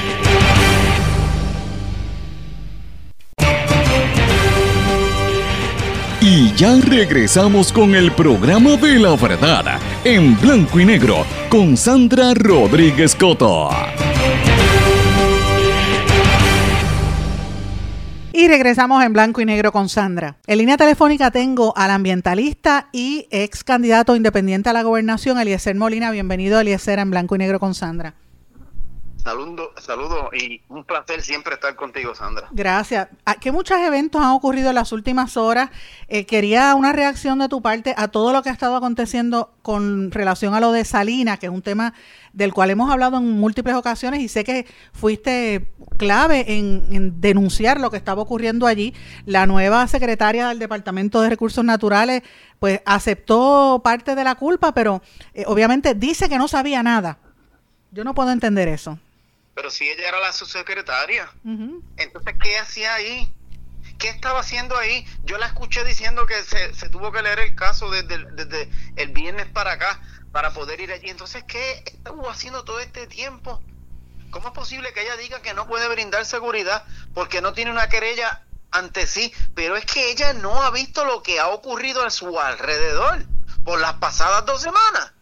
[6.57, 13.17] Ya regresamos con el programa de la verdad, en blanco y negro, con Sandra Rodríguez
[13.17, 13.71] Coto.
[18.33, 20.37] Y regresamos en blanco y negro con Sandra.
[20.47, 26.11] En línea telefónica tengo al ambientalista y ex candidato independiente a la gobernación, Eliezer Molina.
[26.11, 28.15] Bienvenido, Eliezer, en blanco y negro con Sandra.
[29.25, 32.49] Saludo, saludo y un placer siempre estar contigo, Sandra.
[32.53, 33.09] Gracias.
[33.25, 35.71] Ah, ¿Qué muchos eventos han ocurrido en las últimas horas?
[36.09, 40.11] Eh, quería una reacción de tu parte a todo lo que ha estado aconteciendo con
[40.11, 41.95] relación a lo de Salinas, que es un tema
[42.35, 47.91] del cual hemos hablado en múltiples ocasiones y sé que fuiste clave en, denunciar lo
[47.91, 48.93] que estaba ocurriendo allí.
[49.25, 52.25] La nueva secretaria del Departamento de Recursos Naturales
[52.59, 55.01] pues aceptó parte de la culpa, pero
[55.33, 57.17] eh, obviamente dice que no sabía nada.
[57.91, 58.99] Yo no puedo entender eso.
[59.55, 61.31] Pero si ella era la subsecretaria,
[61.97, 63.33] entonces, ¿qué hacía ahí?
[63.99, 65.07] ¿Qué estaba haciendo ahí?
[65.25, 69.47] Yo la escuché diciendo que se, tuvo que leer el caso desde, desde, el viernes
[69.47, 70.01] para acá
[70.33, 71.09] para poder ir allí.
[71.09, 73.63] Entonces, ¿qué estuvo haciendo todo este tiempo?
[74.31, 77.89] ¿Cómo es posible que ella diga que no puede brindar seguridad porque no tiene una
[77.89, 79.33] querella ante sí?
[79.55, 83.25] Pero es que ella no ha visto lo que ha ocurrido a su alrededor
[83.65, 85.13] por las pasadas dos semanas.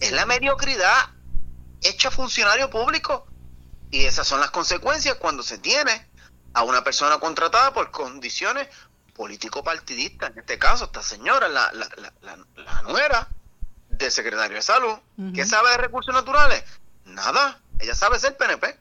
[0.00, 1.08] Es la mediocridad
[1.82, 3.26] hecha funcionario público
[3.90, 6.06] y esas son las consecuencias cuando se tiene
[6.52, 8.68] a una persona contratada por condiciones
[9.14, 10.30] político-partidistas.
[10.30, 11.88] En este caso, esta señora, la, la,
[12.22, 13.28] la, la nuera
[13.88, 14.96] del secretario de Salud.
[15.34, 16.64] ¿Qué sabe de recursos naturales?
[17.04, 17.60] Nada.
[17.78, 18.78] Ella sabe ser PNP.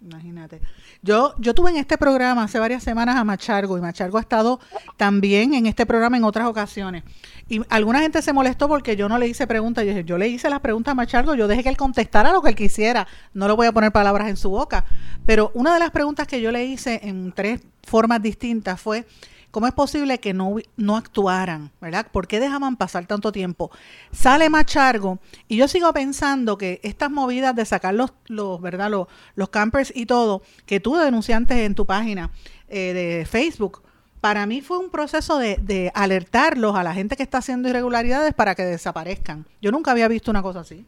[0.00, 0.60] Imagínate.
[1.00, 4.58] Yo, yo tuve en este programa hace varias semanas a Machargo y Machargo ha estado
[4.96, 7.04] también en este programa en otras ocasiones.
[7.48, 9.84] Y alguna gente se molestó porque yo no le hice preguntas.
[9.86, 12.50] Yo, yo le hice las preguntas a Machargo, yo dejé que él contestara lo que
[12.50, 13.06] él quisiera.
[13.32, 14.84] No le voy a poner palabras en su boca.
[15.24, 19.06] Pero una de las preguntas que yo le hice en tres formas distintas fue
[19.50, 21.72] ¿Cómo es posible que no, no actuaran?
[21.80, 22.06] ¿Verdad?
[22.12, 23.70] ¿Por qué dejaban pasar tanto tiempo?
[24.12, 28.90] Sale Machargo y yo sigo pensando que estas movidas de sacar los, los ¿verdad?
[28.90, 32.30] Los, los campers y todo, que tú denunciaste en tu página
[32.68, 33.82] eh, de Facebook,
[34.20, 38.34] para mí fue un proceso de, de, alertarlos a la gente que está haciendo irregularidades
[38.34, 39.46] para que desaparezcan.
[39.62, 40.84] Yo nunca había visto una cosa así.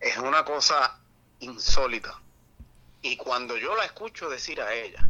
[0.00, 0.98] Es una cosa
[1.40, 2.20] insólita.
[3.02, 5.08] Y cuando yo la escucho decir a ella,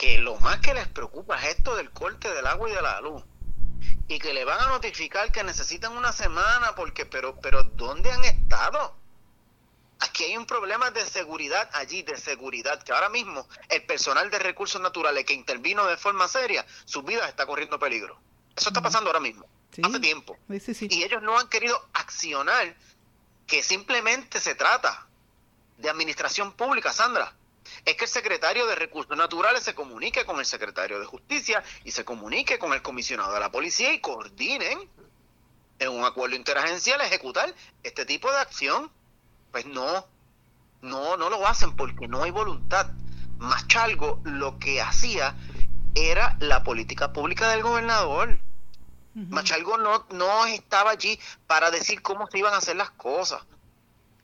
[0.00, 3.02] que lo más que les preocupa es esto del corte del agua y de la
[3.02, 3.22] luz
[4.08, 8.24] y que le van a notificar que necesitan una semana porque pero pero ¿dónde han
[8.24, 8.96] estado?
[9.98, 14.38] Aquí hay un problema de seguridad allí, de seguridad, que ahora mismo el personal de
[14.38, 18.18] recursos naturales que intervino de forma seria, su vida está corriendo peligro.
[18.56, 19.44] Eso está pasando ahora mismo,
[19.82, 20.38] hace tiempo.
[20.48, 22.74] y ellos no han querido accionar,
[23.46, 25.06] que simplemente se trata
[25.76, 27.34] de administración pública, Sandra
[27.84, 31.92] es que el secretario de Recursos Naturales se comunique con el secretario de Justicia y
[31.92, 34.78] se comunique con el comisionado de la policía y coordinen
[35.78, 38.90] en un acuerdo interagencial ejecutar este tipo de acción.
[39.50, 40.06] Pues no,
[40.82, 42.90] no, no lo hacen porque no hay voluntad.
[43.38, 45.34] Machalgo lo que hacía
[45.94, 48.38] era la política pública del gobernador.
[49.14, 53.42] Machalgo no, no estaba allí para decir cómo se iban a hacer las cosas.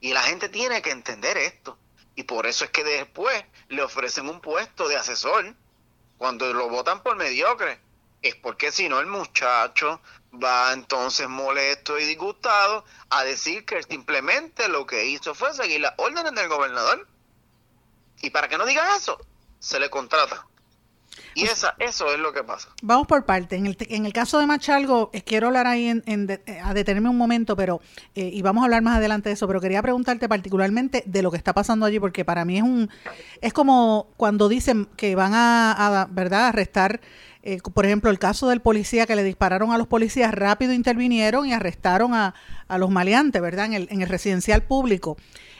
[0.00, 1.76] Y la gente tiene que entender esto.
[2.16, 5.54] Y por eso es que después le ofrecen un puesto de asesor
[6.16, 7.78] cuando lo votan por mediocre.
[8.22, 10.00] Es porque si no el muchacho
[10.32, 15.92] va entonces molesto y disgustado a decir que simplemente lo que hizo fue seguir las
[15.98, 17.06] órdenes del gobernador.
[18.22, 19.20] Y para que no digan eso,
[19.58, 20.46] se le contrata.
[21.34, 22.70] Y esa, eso es lo que pasa.
[22.82, 23.56] Vamos por parte.
[23.56, 27.08] En el, en el caso de Machalgo, eh, quiero hablar ahí en, eh, a detenerme
[27.08, 27.80] un momento, pero
[28.14, 31.30] eh, y vamos a hablar más adelante de eso, pero quería preguntarte particularmente de lo
[31.30, 32.90] que está pasando allí, porque para mí es un
[33.40, 37.00] es como cuando dicen que van a, verdad arrestar
[37.74, 41.52] por ejemplo, el caso del policía que le dispararon a los policías, rápido intervinieron y
[41.52, 42.34] arrestaron a,
[42.66, 43.66] a los maleantes, ¿verdad?
[43.66, 45.16] En el, en el residencial público.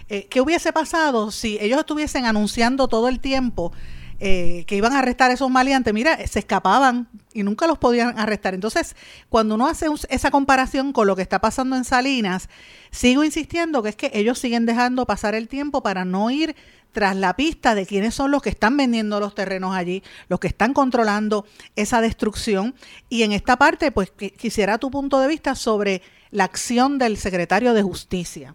[0.09, 3.73] ¿Qué hubiese pasado si ellos estuviesen anunciando todo el tiempo
[4.18, 8.18] eh, que iban a arrestar a esos maleantes, mira, se escapaban y nunca los podían
[8.18, 8.55] arrestar.
[8.55, 8.96] Entonces,
[9.29, 12.48] cuando uno hace esa comparación con lo que está pasando en Salinas,
[12.90, 16.57] sigo insistiendo que es que ellos siguen dejando pasar el tiempo para no ir
[16.92, 20.48] tras la pista de quiénes son los que están vendiendo los terrenos allí, los que
[20.48, 22.74] están controlando esa destrucción.
[23.11, 26.00] Y en esta parte, pues quisiera tu punto de vista sobre
[26.31, 28.55] la acción del secretario de Justicia.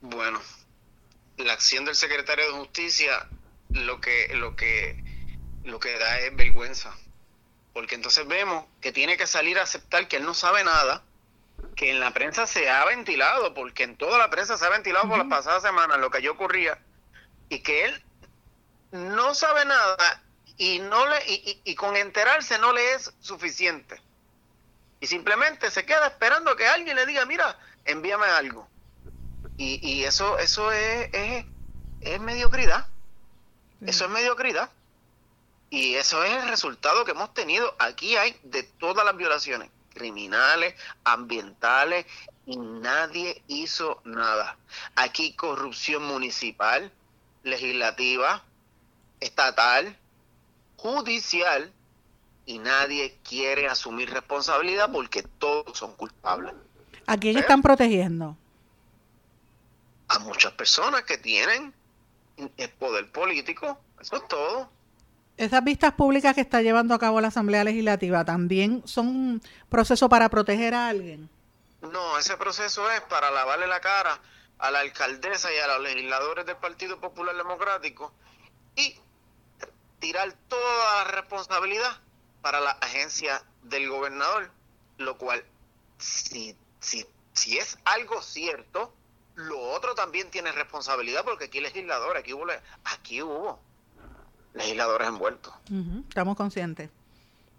[0.00, 0.40] Bueno,
[1.38, 3.28] la acción del secretario de Justicia
[3.72, 5.02] lo que, lo que,
[5.64, 6.96] lo que da es vergüenza.
[7.72, 11.02] Porque entonces vemos que tiene que salir a aceptar que él no sabe nada,
[11.74, 15.08] que en la prensa se ha ventilado, porque en toda la prensa se ha ventilado
[15.08, 16.78] por las pasadas semanas lo que allí ocurría,
[17.48, 18.04] y que él
[18.92, 20.22] no sabe nada
[20.58, 24.00] y no le y, y, con enterarse no le es suficiente.
[25.00, 28.68] Y simplemente se queda esperando que alguien le diga, mira, envíame algo.
[29.56, 31.44] Y, y eso, eso es, es,
[32.02, 32.86] es mediocridad.
[33.86, 34.70] Eso es mediocridad.
[35.70, 37.74] Y eso es el resultado que hemos tenido.
[37.78, 42.06] Aquí hay de todas las violaciones, criminales, ambientales,
[42.44, 44.56] y nadie hizo nada.
[44.96, 46.92] Aquí corrupción municipal,
[47.42, 48.42] legislativa,
[49.20, 49.96] estatal,
[50.76, 51.72] judicial,
[52.44, 56.52] y nadie quiere asumir responsabilidad porque todos son culpables.
[57.06, 58.36] ¿A quién están protegiendo?
[60.08, 61.72] A muchas personas que tienen
[62.56, 64.70] el poder político, eso es todo.
[65.36, 70.08] Esas vistas públicas que está llevando a cabo la Asamblea Legislativa también son un proceso
[70.08, 71.28] para proteger a alguien.
[71.80, 74.20] No, ese proceso es para lavarle la cara
[74.58, 78.12] a la alcaldesa y a los legisladores del Partido Popular Democrático
[78.76, 78.94] y
[79.98, 82.00] tirar toda la responsabilidad
[82.42, 84.50] para la agencia del gobernador,
[84.98, 85.44] lo cual,
[85.98, 88.92] si, si, si es algo cierto,
[89.34, 92.46] lo otro también tiene responsabilidad porque aquí legisladores, aquí hubo,
[92.84, 93.58] aquí hubo
[94.54, 95.54] legisladores envueltos.
[96.08, 96.90] estamos conscientes.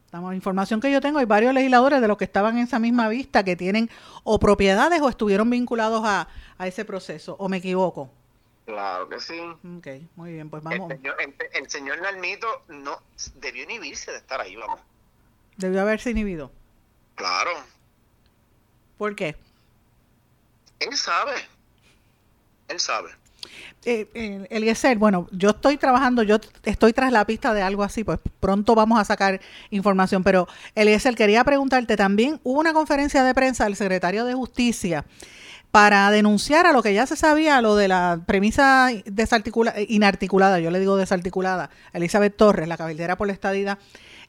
[0.06, 3.08] Estamos, información que yo tengo, hay varios legisladores de los que estaban en esa misma
[3.10, 3.90] vista que tienen
[4.24, 6.28] o propiedades o estuvieron vinculados a,
[6.60, 8.10] ese proceso, o me equivoco.
[8.66, 9.40] Claro que sí.
[9.40, 10.92] Ok, muy bien, pues vamos.
[10.92, 11.16] El señor,
[11.52, 13.02] el, señor Nalmito no
[13.36, 14.80] debió inhibirse de estar ahí, vamos.
[15.58, 16.52] Debió haberse inhibido.
[17.16, 17.52] Claro.
[18.98, 19.36] ¿Por qué?
[20.80, 21.34] Él sabe
[22.68, 23.10] él sabe.
[23.86, 28.06] Eh, eh, Eliezer, bueno, yo estoy trabajando, yo estoy tras la pista de algo así,
[28.06, 33.34] pues pronto vamos a sacar información, pero Eliezer, quería preguntarte también, hubo una conferencia de
[33.34, 35.04] prensa del secretario de Justicia
[35.72, 40.72] para denunciar a lo que ya se sabía, lo de la premisa desarticula, inarticulada, yo
[40.72, 43.80] le digo desarticulada, Elizabeth Torres, la cabildera por la estadidad,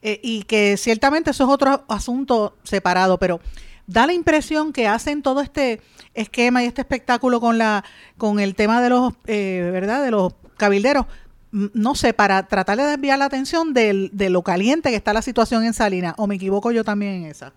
[0.03, 3.41] eh, y que ciertamente eso es otro asunto separado, pero
[3.87, 5.81] da la impresión que hacen todo este
[6.15, 7.85] esquema y este espectáculo con la
[8.19, 11.07] con el tema de los eh, verdad de los cabilderos
[11.51, 15.65] no sé para tratar de desviar la atención de lo caliente que está la situación
[15.65, 17.53] en Salinas o me equivoco yo también en esa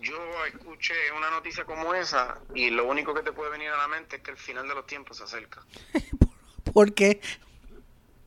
[0.00, 3.88] yo escuché una noticia como esa y lo único que te puede venir a la
[3.88, 5.62] mente es que el final de los tiempos se acerca.
[6.74, 7.20] ¿por qué?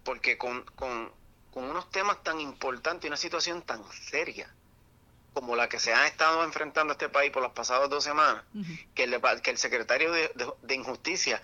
[0.08, 1.12] porque con, con,
[1.51, 4.49] con unos temas tan importantes y una situación tan seria
[5.38, 8.43] como la que se ha estado enfrentando este país por las pasadas dos semanas,
[8.95, 11.39] que, el, que el secretario de, Injusticia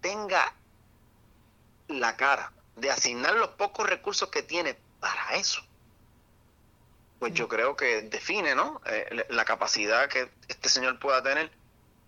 [0.00, 0.54] tenga
[1.88, 5.60] la cara de asignar los pocos recursos que tiene para eso,
[7.18, 8.80] pues yo creo que define ¿no?
[8.86, 11.50] Eh, la capacidad que este señor pueda tener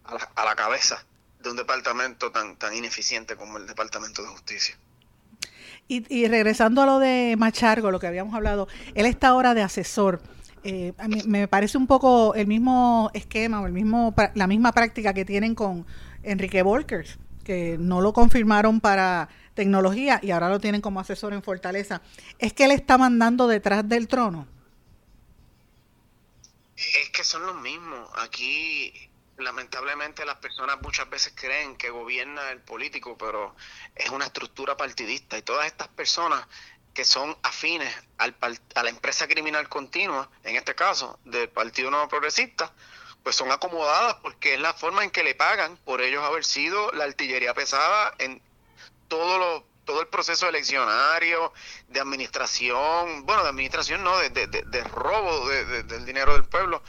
[0.05, 1.05] a la, cabeza
[1.41, 4.78] de un departamento tan, tan ineficiente como el Departamento de Justicia.
[5.89, 9.62] Y, y regresando a lo de Machargo, lo que habíamos hablado, él está ahora de
[9.62, 10.22] asesor
[10.65, 10.95] Eh,
[11.27, 15.55] me parece un poco el mismo esquema o el mismo la misma práctica que tienen
[15.55, 15.87] con
[16.23, 21.43] Enrique Volkers, que no lo confirmaron para tecnología y ahora lo tienen como asesor en
[21.43, 22.01] Fortaleza.
[22.39, 24.47] ¿Es que él está mandando detrás del trono?
[26.77, 28.09] Es que son los mismos.
[28.17, 28.93] Aquí
[29.37, 33.55] lamentablemente las personas muchas veces creen que gobierna el político, pero
[33.95, 36.47] es una estructura partidista y todas estas personas
[36.95, 38.35] que son afines al,
[38.75, 42.73] a la empresa criminal continua, en este caso del Partido Nuevo Progresista,
[43.23, 46.93] pues son acomodadas porque es la forma en que le pagan por ellos haber sido
[46.93, 48.41] la artillería pesada en
[49.09, 51.53] todo lo todo el proceso eleccionario,
[51.89, 56.83] de administración, bueno, de administración no, de, de, de robo del dinero del pueblo.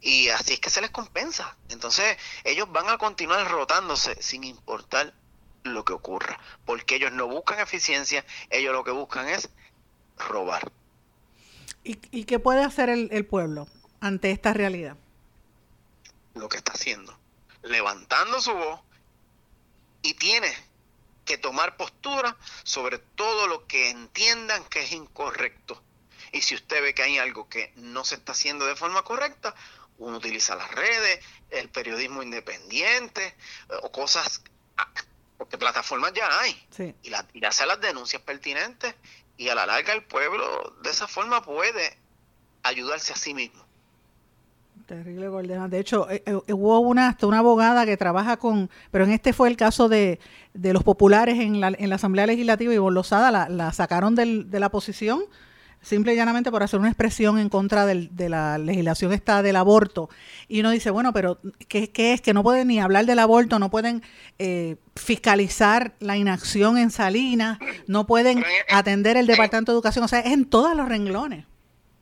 [0.00, 1.56] Y así es que se les compensa.
[1.70, 5.14] Entonces ellos van a continuar rotándose sin importar
[5.64, 9.48] lo que ocurra, porque ellos no buscan eficiencia, ellos lo que buscan es
[10.16, 10.70] robar.
[11.82, 13.66] ¿Y, y qué puede hacer el, el pueblo
[14.00, 14.96] ante esta realidad?
[16.34, 17.18] Lo que está haciendo,
[17.62, 18.80] levantando su voz
[20.02, 20.52] y tiene
[21.24, 25.82] que tomar postura sobre todo lo que entiendan que es incorrecto.
[26.32, 29.54] Y si usted ve que hay algo que no se está haciendo de forma correcta,
[29.98, 33.34] uno utiliza las redes, el periodismo independiente eh,
[33.82, 34.42] o cosas,
[35.44, 36.56] porque plataformas ya hay,
[37.02, 38.94] y, la, y hacer las denuncias pertinentes.
[39.36, 41.98] Y a la larga el pueblo de esa forma puede
[42.62, 43.62] ayudarse a sí mismo.
[44.86, 45.28] Terrible
[45.68, 49.34] De hecho, eh, eh, hubo una hasta una abogada que trabaja con, pero en este
[49.34, 50.18] fue el caso de,
[50.54, 54.50] de los populares en la, en la Asamblea Legislativa y Bolosada la, la sacaron del,
[54.50, 55.24] de la posición
[55.84, 60.08] simple y llanamente por hacer una expresión en contra de la legislación esta del aborto.
[60.48, 62.20] Y uno dice, bueno, pero ¿qué, es?
[62.20, 64.02] Que no pueden ni hablar del aborto, no pueden
[64.38, 70.20] eh, fiscalizar la inacción en Salinas, no pueden atender el Departamento de Educación, o sea,
[70.20, 71.46] es en todos los renglones.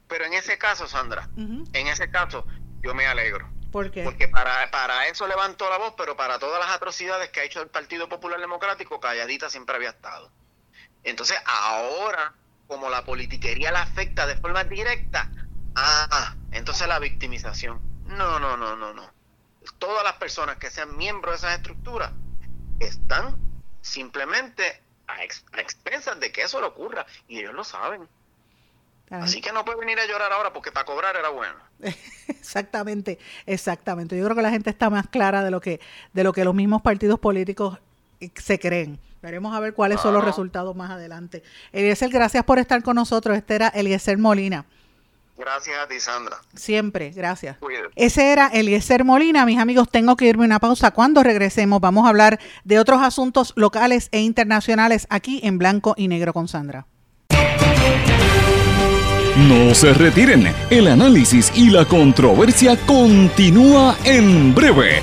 [0.09, 2.47] Pero en ese caso, Sandra, en ese caso,
[2.83, 3.51] yo me alegro.
[3.71, 4.03] ¿Por qué?
[4.05, 7.63] Porque para, para eso levantó la voz, pero para todas las atrocidades que ha hecho
[7.63, 10.31] el Partido Popular Democrático, calladita siempre había estado.
[11.05, 12.35] Entonces, ahora
[12.73, 15.31] como la politiquería la afecta de forma directa,
[15.75, 17.79] ah, entonces la victimización.
[18.07, 19.13] No, no, no, no, no.
[19.77, 22.13] Todas las personas que sean miembros de esas estructuras
[22.81, 23.37] están
[23.83, 28.09] simplemente a, expensas de que eso le ocurra y ellos lo saben.
[29.11, 31.59] Así que no puede venir a llorar ahora porque para cobrar era bueno.
[32.29, 34.17] exactamente, exactamente.
[34.17, 35.79] Yo creo que la gente está más clara de lo que
[36.15, 37.79] de lo que los mismos partidos políticos
[38.35, 38.99] se creen.
[39.23, 41.45] Veremos a ver cuáles son los resultados más adelante.
[41.73, 43.37] Eliezer, gracias por estar con nosotros.
[43.37, 44.65] Este era Eliezer Molina.
[45.39, 46.37] Gracias a ti, Sandra.
[46.55, 47.57] Siempre, gracias.
[47.95, 49.47] Ese era Eliezer Molina.
[49.47, 50.91] Mis amigos, tengo que irme una pausa.
[50.91, 56.09] Cuando regresemos, vamos a hablar de otros asuntos locales e internacionales aquí en Blanco y
[56.09, 56.87] Negro con Sandra.
[59.37, 65.03] No se retiren, el análisis y la controversia continúa en breve,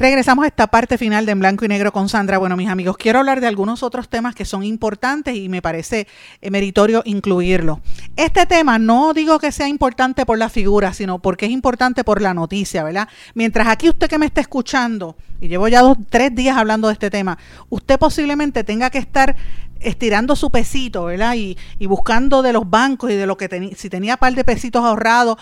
[0.00, 2.38] Regresamos a esta parte final de En Blanco y Negro con Sandra.
[2.38, 6.06] Bueno, mis amigos, quiero hablar de algunos otros temas que son importantes y me parece
[6.40, 7.82] eh, meritorio incluirlo.
[8.16, 12.22] Este tema no digo que sea importante por la figura, sino porque es importante por
[12.22, 13.10] la noticia, ¿verdad?
[13.34, 16.94] Mientras aquí usted que me está escuchando, y llevo ya dos, tres días hablando de
[16.94, 17.36] este tema,
[17.68, 19.36] usted posiblemente tenga que estar
[19.80, 21.34] estirando su pesito, ¿verdad?
[21.34, 24.44] Y, y, buscando de los bancos y de lo que tenía, si tenía par de
[24.44, 25.38] pesitos ahorrados,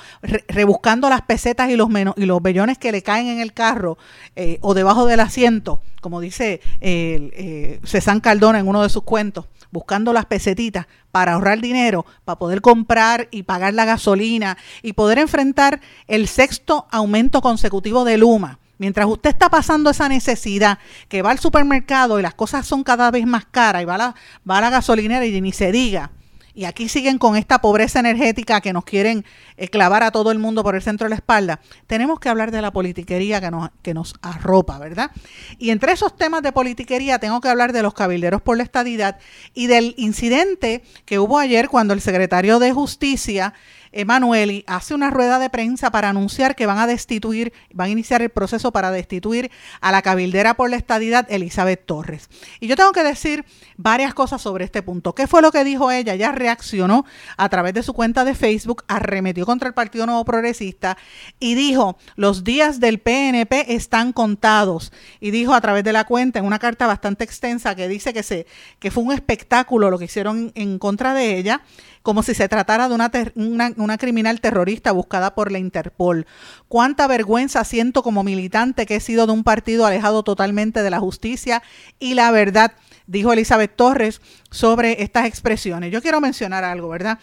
[0.48, 3.98] rebuscando las pesetas y los, menos, y los bellones que le caen en el carro
[4.36, 9.02] eh, o debajo del asiento, como dice eh, eh, César Cardona en uno de sus
[9.02, 14.94] cuentos, buscando las pesetitas para ahorrar dinero, para poder comprar y pagar la gasolina y
[14.94, 21.22] poder enfrentar el sexto aumento consecutivo de Luma Mientras usted está pasando esa necesidad, que
[21.22, 24.14] va al supermercado y las cosas son cada vez más caras y va a la,
[24.48, 26.12] va a la gasolinera y ni se diga,
[26.58, 29.24] y aquí siguen con esta pobreza energética que nos quieren
[29.70, 32.60] clavar a todo el mundo por el centro de la espalda, tenemos que hablar de
[32.60, 35.12] la politiquería que nos, que nos arropa, ¿verdad?
[35.58, 39.20] Y entre esos temas de politiquería tengo que hablar de los cabilderos por la estadidad
[39.54, 43.54] y del incidente que hubo ayer cuando el secretario de Justicia
[43.92, 48.22] Emanueli hace una rueda de prensa para anunciar que van a destituir, van a iniciar
[48.22, 52.28] el proceso para destituir a la cabildera por la estadidad Elizabeth Torres.
[52.60, 53.44] Y yo tengo que decir
[53.76, 55.14] varias cosas sobre este punto.
[55.14, 56.14] ¿Qué fue lo que dijo ella?
[56.14, 57.04] Ella reaccionó
[57.36, 60.96] a través de su cuenta de Facebook, arremetió contra el Partido Nuevo Progresista
[61.38, 64.92] y dijo, los días del PNP están contados.
[65.20, 68.22] Y dijo a través de la cuenta en una carta bastante extensa que dice que,
[68.22, 68.46] se,
[68.78, 71.62] que fue un espectáculo lo que hicieron en contra de ella
[72.08, 76.26] como si se tratara de una, criminal terrorista buscada por la Interpol.
[76.66, 81.00] Cuánta vergüenza siento como militante que he sido de un partido alejado totalmente de la
[81.00, 81.62] justicia
[81.98, 82.72] y la verdad,
[83.06, 85.92] dijo Elizabeth Torres sobre estas expresiones.
[85.92, 87.18] Yo quiero mencionar algo, ¿verdad?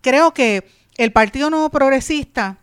[0.00, 0.66] Creo que
[0.96, 2.56] el Partido Nuevo Progresista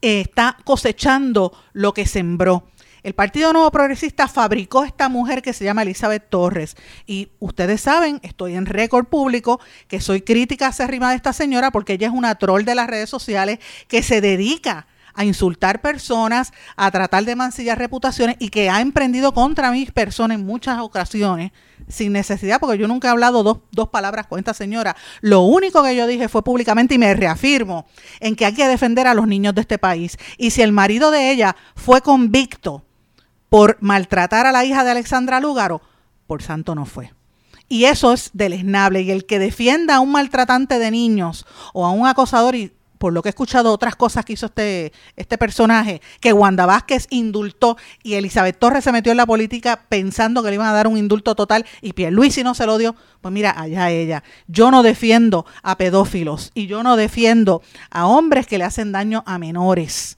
[0.00, 2.66] está cosechando lo que sembró.
[3.06, 6.76] El Partido Nuevo Progresista fabricó esta mujer que se llama Elizabeth Torres.
[7.06, 11.92] Y ustedes saben, estoy en récord público, que soy crítica acérrima de esta señora porque
[11.92, 16.90] ella es una troll de las redes sociales que se dedica a insultar personas, a
[16.90, 21.52] tratar de mancillar reputaciones y que ha emprendido contra mis personas en muchas ocasiones
[21.86, 24.96] sin necesidad, porque yo nunca he hablado dos, dos, palabras con esta señora.
[25.20, 27.86] Lo único que yo dije fue públicamente y me reafirmo
[28.18, 30.18] en que hay que defender a los niños de este país.
[30.38, 32.82] Y si el marido de ella fue convicto
[33.48, 35.82] por maltratar a la hija de Alexandra Lúgaro,
[36.26, 37.12] por santo no fue.
[37.68, 39.02] Y eso es deleznable.
[39.02, 43.12] Y el que defienda a un maltratante de niños o a un acosador, y por
[43.12, 47.76] lo que he escuchado otras cosas que hizo este, este personaje, que Wanda Vázquez indultó
[48.02, 50.96] y Elizabeth Torres se metió en la política pensando que le iban a dar un
[50.96, 54.22] indulto total y Pierluisi no se lo dio, pues mira, allá ella.
[54.46, 59.22] Yo no defiendo a pedófilos y yo no defiendo a hombres que le hacen daño
[59.26, 60.16] a menores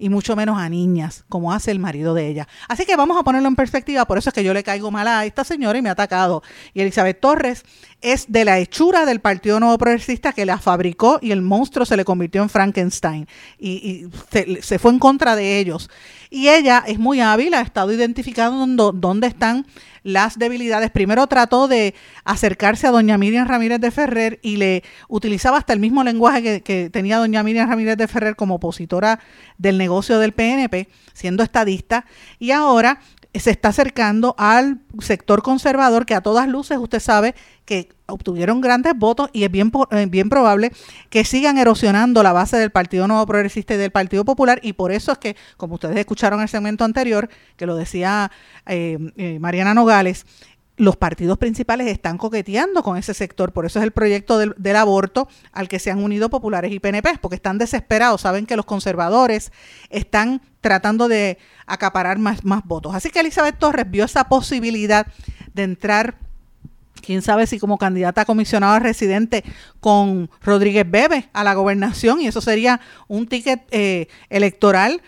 [0.00, 2.48] y mucho menos a niñas, como hace el marido de ella.
[2.68, 5.06] Así que vamos a ponerlo en perspectiva, por eso es que yo le caigo mal
[5.06, 6.42] a esta señora y me ha atacado.
[6.72, 7.64] Y Elizabeth Torres
[8.02, 11.96] es de la hechura del Partido Nuevo Progresista que la fabricó y el monstruo se
[11.96, 13.26] le convirtió en Frankenstein
[13.58, 14.06] y,
[14.62, 15.90] se, fue en contra de ellos.
[16.30, 19.66] Y ella es muy hábil, ha estado identificando dónde están
[20.02, 20.90] las debilidades.
[20.90, 21.94] Primero trató de
[22.24, 26.60] acercarse a doña Miriam Ramírez de Ferrer y le utilizaba hasta el mismo lenguaje que,
[26.62, 29.20] que tenía doña Miriam Ramírez de Ferrer como opositora
[29.58, 32.06] del negocio del PNP, siendo estadista,
[32.38, 33.00] y ahora
[33.34, 38.94] se está acercando al sector conservador que a todas luces usted sabe que obtuvieron grandes
[38.96, 40.72] votos y es bien, eh, bien probable
[41.10, 44.58] que sigan erosionando la base del Partido Nuevo Progresista y del Partido Popular.
[44.62, 48.32] Y por eso es que, como ustedes escucharon en el segmento anterior, que lo decía
[48.66, 50.26] eh, eh, Mariana Nogales,
[50.80, 53.52] los partidos principales están coqueteando con ese sector.
[53.52, 57.18] Por eso es el proyecto del, aborto al que se han unido populares y PNP,
[57.20, 58.22] porque están desesperados.
[58.22, 59.52] Saben que los conservadores
[59.90, 62.94] están tratando de acaparar más, votos.
[62.94, 65.06] Así que Elizabeth Torres vio esa posibilidad
[65.52, 66.16] de entrar
[67.02, 69.44] quién sabe si como candidata a comisionado residente
[69.80, 75.02] con Rodríguez Bebe a la gobernación y eso sería un ticket eh, electoral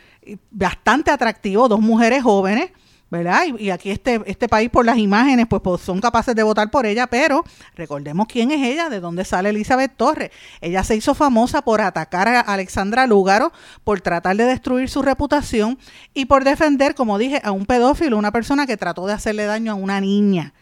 [0.50, 2.72] bastante atractivo, dos mujeres jóvenes
[3.12, 3.42] ¿verdad?
[3.58, 6.86] Y, aquí este, este país por las imágenes pues, pues, son capaces de votar por
[6.86, 7.44] ella, pero
[7.76, 10.30] recordemos quién es ella, de dónde sale Elizabeth Torres.
[10.62, 13.52] Ella se hizo famosa por atacar a Alexandra Lúgaro,
[13.84, 15.78] por tratar de destruir su reputación
[16.14, 19.72] y por defender, como dije, a un pedófilo, una persona que trató de hacerle daño
[19.72, 20.54] a una niña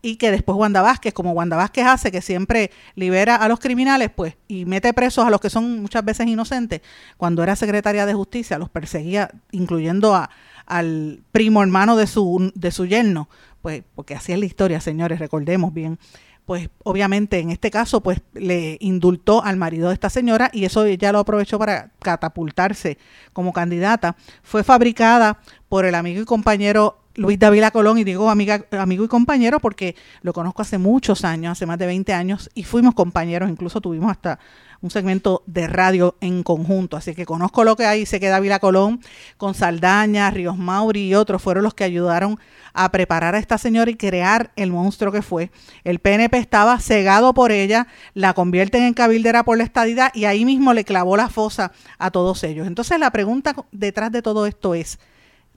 [0.00, 4.10] y que después Wanda Vázquez, como Wanda Vázquez hace, que siempre libera a los criminales,
[4.14, 6.82] pues, y mete presos a los que son muchas veces inocentes,
[7.16, 10.30] cuando era secretaria de justicia, los perseguía, incluyendo a,
[10.66, 13.28] al primo hermano de su, de su yerno,
[13.62, 15.98] pues porque así es la historia, señores, recordemos bien.
[16.44, 20.86] pues obviamente en este caso pues le indultó al marido de esta señora y eso
[20.86, 22.98] ya lo aprovechó para catapultarse
[23.32, 24.16] como candidata.
[24.42, 29.08] Fue fabricada por el amigo y compañero Luis Davila Colón, y digo amiga, amigo y
[29.08, 33.50] compañero porque lo conozco hace muchos años, hace más de 20 años, y fuimos compañeros,
[33.50, 34.38] incluso tuvimos hasta
[34.80, 36.96] un segmento de radio en conjunto.
[36.96, 39.00] Así que conozco lo que hay, sé que Davila Colón
[39.36, 42.38] con Saldaña, Ríos Mauri y otros fueron los que ayudaron
[42.72, 45.50] a preparar a esta señora y crear el monstruo que fue.
[45.84, 50.44] El PNP estaba cegado por ella, la convierten en cabildera por la estadidad y ahí
[50.44, 52.66] mismo le clavó la fosa a todos ellos.
[52.66, 54.98] Entonces la pregunta detrás de todo esto es,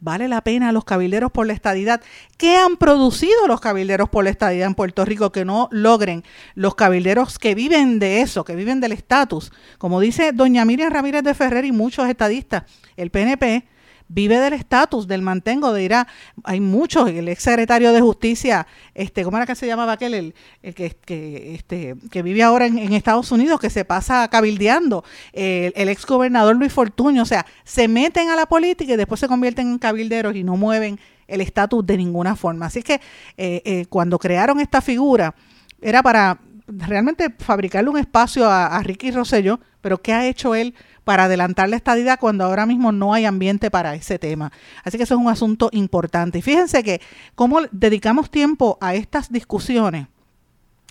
[0.02, 2.02] ¿Vale la pena los cabilderos por la estadidad?
[2.38, 6.24] ¿Qué han producido los cabilderos por la estadidad en Puerto Rico que no logren
[6.56, 9.52] los cabilderos que viven de eso, que viven del estatus?
[9.78, 12.64] Como dice doña Miriam Ramírez de Ferrer y muchos estadistas,
[12.96, 13.68] el PNP
[14.10, 16.08] vive del estatus, del mantengo, de ir a,
[16.44, 20.14] hay muchos, el ex secretario de justicia, este, ¿cómo era que se llamaba aquel?
[20.14, 20.34] El,
[20.74, 25.90] que, que, este, que vive ahora en, Estados Unidos, que se pasa cabildeando, el, el
[25.90, 29.70] ex gobernador Luis Fortuño, o sea, se meten a la política y después se convierten
[29.70, 32.66] en cabilderos y no mueven el estatus de ninguna forma.
[32.66, 32.96] Así que
[33.38, 35.36] eh, eh, cuando crearon esta figura,
[35.82, 40.74] era para realmente fabricarle un espacio a, a Ricky Rosselló, pero ¿qué ha hecho él
[41.10, 44.52] para adelantar la estadidad cuando ahora mismo no hay ambiente para ese tema?
[44.84, 46.38] Así que eso es un asunto importante.
[46.38, 47.02] Y fíjense que
[47.34, 50.06] cómo dedicamos tiempo a estas discusiones,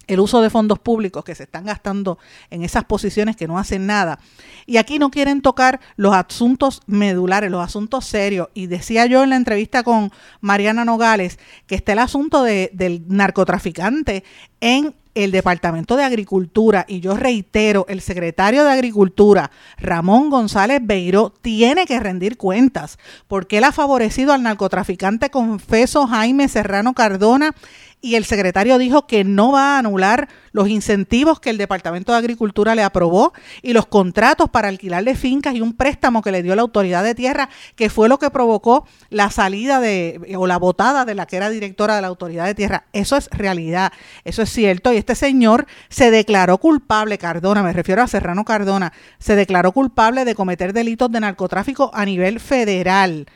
[0.09, 2.19] el uso de fondos públicos que se están gastando
[2.51, 4.19] en esas posiciones que no hacen nada.
[4.66, 8.49] Y aquí no quieren tocar los asuntos medulares, los asuntos serios.
[8.55, 10.11] Y decía yo en la entrevista con
[10.41, 11.39] Mariana Nogales
[11.69, 14.25] que está el asunto de, del narcotraficante
[14.61, 21.33] en el Departamento de Agricultura, y yo reitero, el secretario de Agricultura, Ramón González Beiró,
[21.41, 27.55] tiene que rendir cuentas, porque él ha favorecido al narcotraficante confeso Jaime Serrano Cardona
[28.01, 32.19] y el secretario dijo que no va a anular los incentivos que el Departamento de
[32.19, 36.55] Agricultura le aprobó y los contratos para alquilarle fincas y un préstamo que le dio
[36.55, 41.05] la autoridad de tierra, que fue lo que provocó la salida de o la votada
[41.05, 42.85] de la que era directora de la autoridad de tierra.
[42.93, 43.93] Eso es realidad,
[44.25, 44.93] eso es cierto.
[44.93, 50.25] Y este señor se declaró culpable, Cardona, me refiero a Serrano Cardona, se declaró culpable
[50.25, 53.27] de cometer delitos de narcotráfico a nivel federal.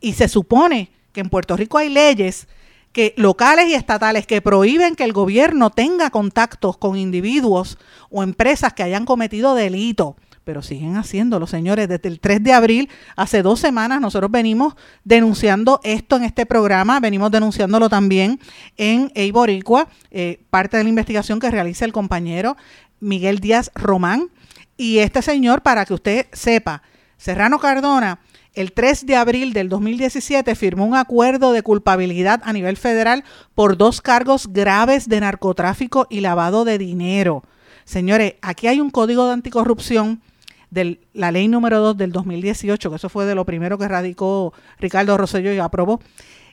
[0.00, 2.46] Y se supone que en Puerto Rico hay leyes
[2.92, 7.78] que locales y estatales que prohíben que el gobierno tenga contactos con individuos
[8.10, 10.16] o empresas que hayan cometido delito.
[10.44, 11.88] Pero siguen haciéndolo, señores.
[11.88, 14.74] Desde el 3 de abril, hace dos semanas, nosotros venimos
[15.04, 18.40] denunciando esto en este programa, venimos denunciándolo también
[18.76, 22.56] en Eiboricua, eh, parte de la investigación que realiza el compañero
[22.98, 24.30] Miguel Díaz Román.
[24.76, 26.82] Y este señor, para que usted sepa,
[27.16, 28.18] Serrano Cardona
[28.54, 33.24] el 3 de abril del 2017 firmó un acuerdo de culpabilidad a nivel federal
[33.54, 37.44] por dos cargos graves de narcotráfico y lavado de dinero.
[37.84, 40.22] Señores, aquí hay un código de anticorrupción
[40.70, 44.52] de la ley número 2 del 2018, que eso fue de lo primero que radicó
[44.78, 46.00] Ricardo Rosselló y aprobó,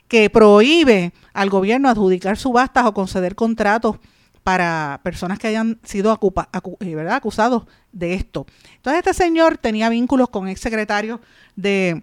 [0.08, 3.96] que prohíbe al gobierno adjudicar subastas o conceder contratos
[4.42, 6.18] para personas que hayan sido
[6.80, 7.14] eh, ¿verdad?
[7.14, 8.46] acusados de esto.
[8.76, 11.20] Entonces este señor tenía vínculos con exsecretarios
[11.56, 12.02] de,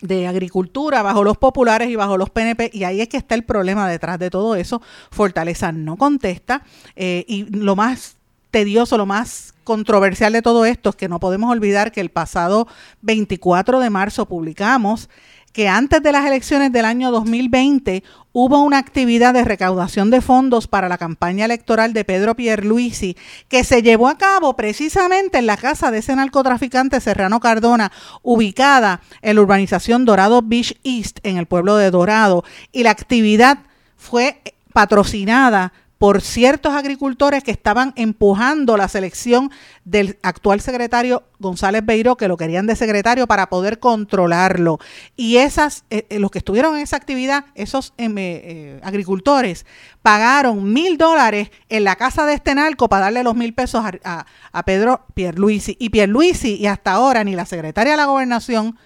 [0.00, 3.44] de Agricultura bajo los populares y bajo los PNP y ahí es que está el
[3.44, 4.82] problema detrás de todo eso.
[5.10, 6.64] Fortaleza no contesta
[6.96, 8.16] eh, y lo más
[8.50, 12.68] tedioso, lo más controversial de todo esto es que no podemos olvidar que el pasado
[13.02, 15.08] 24 de marzo publicamos
[15.54, 18.02] que antes de las elecciones del año 2020
[18.32, 23.16] hubo una actividad de recaudación de fondos para la campaña electoral de Pedro Pierluisi
[23.48, 27.92] que se llevó a cabo precisamente en la casa de ese narcotraficante Serrano Cardona,
[28.22, 32.42] ubicada en la urbanización Dorado Beach East, en el pueblo de Dorado,
[32.72, 33.58] y la actividad
[33.96, 34.42] fue
[34.72, 39.50] patrocinada por ciertos agricultores que estaban empujando la selección
[39.84, 44.78] del actual secretario González Beiró, que lo querían de secretario para poder controlarlo.
[45.16, 49.66] Y esas, eh, eh, los que estuvieron en esa actividad, esos em, eh, agricultores,
[50.02, 54.26] pagaron mil dólares en la casa de este narco para darle los mil pesos a,
[54.52, 55.76] a Pedro Pierluisi.
[55.78, 58.76] Y Pierluisi y hasta ahora ni la secretaria de la gobernación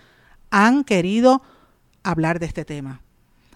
[0.51, 1.43] han querido
[2.03, 3.01] hablar de este tema.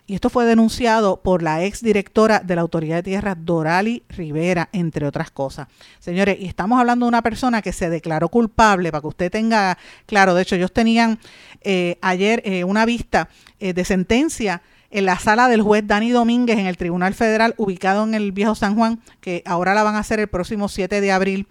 [0.05, 4.68] Y esto fue denunciado por la ex directora de la Autoridad de Tierras, Dorali Rivera,
[4.72, 5.68] entre otras cosas.
[6.00, 9.78] Señores, y estamos hablando de una persona que se declaró culpable, para que usted tenga
[10.07, 11.20] claro, de hecho, ellos tenían
[11.61, 13.28] eh, ayer eh, una vista
[13.61, 18.03] eh, de sentencia en la sala del juez Dani Domínguez en el Tribunal Federal, ubicado
[18.03, 21.12] en el Viejo San Juan, que ahora la van a hacer el próximo 7 de
[21.12, 21.46] abril.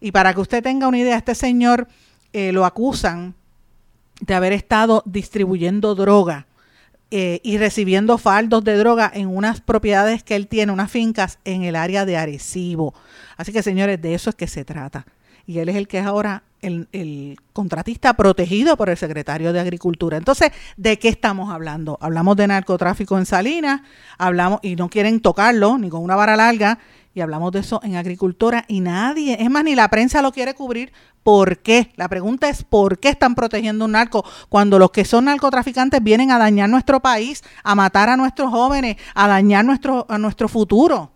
[0.00, 1.86] Y para que usted tenga una idea, este señor
[2.32, 3.34] lo acusan
[4.20, 6.46] de haber estado distribuyendo droga
[7.14, 11.62] eh, y recibiendo faldos de droga en unas propiedades que él tiene, unas fincas en
[11.62, 12.94] el área de Arecibo.
[13.36, 15.04] Así que señores, de eso es que se trata.
[15.46, 19.60] Y él es el que es ahora el, el, contratista protegido por el secretario de
[19.60, 20.16] Agricultura.
[20.16, 21.98] Entonces, ¿de qué estamos hablando?
[22.00, 23.82] Hablamos de narcotráfico en Salinas,
[24.16, 26.78] hablamos, y no quieren tocarlo ni con una vara larga,
[27.14, 30.54] y hablamos de eso en agricultura y nadie, es más, ni la prensa lo quiere
[30.54, 30.92] cubrir.
[31.22, 31.92] ¿Por qué?
[31.96, 36.30] La pregunta es ¿por qué están protegiendo un narco cuando los que son narcotraficantes vienen
[36.32, 41.12] a dañar nuestro país, a matar a nuestros jóvenes, a dañar nuestro, a nuestro futuro?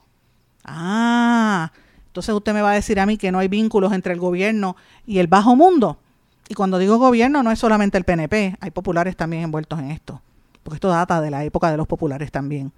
[0.64, 1.72] Ah,
[2.09, 4.76] entonces usted me va a decir a mí que no hay vínculos entre el gobierno
[5.07, 5.99] y el bajo mundo.
[6.49, 10.22] Y cuando digo gobierno no es solamente el PNP, hay populares también envueltos en esto,
[10.62, 12.72] porque esto data de la época de los populares también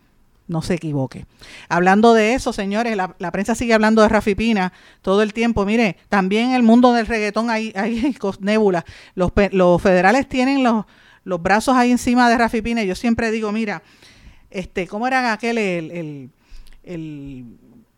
[0.49, 1.26] no se equivoque.
[1.68, 4.72] Hablando de eso, señores, la, prensa sigue hablando de Rafi Pina
[5.03, 5.64] todo el tiempo.
[5.64, 8.16] Mire, también en el mundo del reggaetón hay, hay.
[9.14, 10.84] Los, los federales tienen los,
[11.42, 12.82] brazos ahí encima de Rafi Pina.
[12.82, 13.82] Yo siempre digo, mira,
[14.51, 16.30] este, ¿cómo era aquel el, el,
[16.84, 17.44] el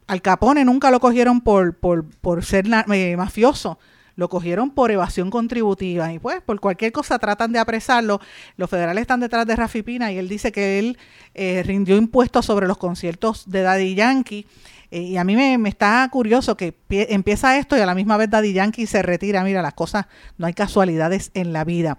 [0.07, 3.79] Al Capone nunca lo cogieron por, por, por ser eh, mafioso
[4.21, 8.21] lo cogieron por evasión contributiva y pues por cualquier cosa tratan de apresarlo.
[8.59, 10.99] Los federales están detrás de Rafi Pina y él dice que él
[11.33, 14.47] eh, rindió impuestos sobre los conciertos de Daddy Yankee.
[14.91, 18.29] Eh, y a mí me, está curioso que empieza esto y a la misma vez
[18.29, 19.43] Daddy Yankee se retira.
[19.43, 20.05] Mira, las cosas,
[20.37, 21.97] no hay casualidades en la vida.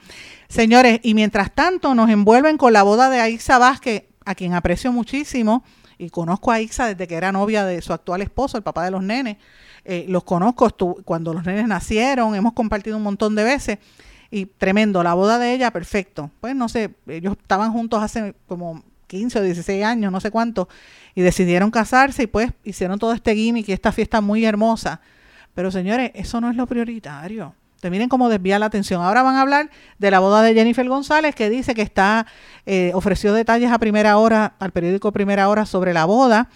[0.48, 4.92] Señores, y mientras tanto nos envuelven con la boda de Aixa Vázquez, a quien aprecio
[4.92, 5.64] muchísimo
[5.98, 8.92] y conozco a Aixa desde que era novia de su actual esposo, el papá de
[8.92, 9.38] los nenes.
[9.84, 10.70] Eh, los conozco
[11.04, 13.80] cuando los nenes nacieron, hemos compartido un montón de veces
[14.32, 16.32] y tremendo, la boda de ella, perfecto.
[16.40, 20.70] Pues no sé, ellos estaban juntos hace como 15 o 16 años, no sé cuánto,
[21.14, 25.02] y decidieron casarse y pues hicieron todo este gimmick y esta fiesta muy hermosa.
[25.54, 27.54] Pero señores, eso no es lo prioritario.
[27.82, 29.02] Te miren cómo desvía la atención.
[29.02, 32.26] Ahora van a hablar de la boda de Jennifer González, que dice que está,
[32.66, 36.48] eh, ofreció detalles a primera hora, al periódico Primera Hora sobre la boda.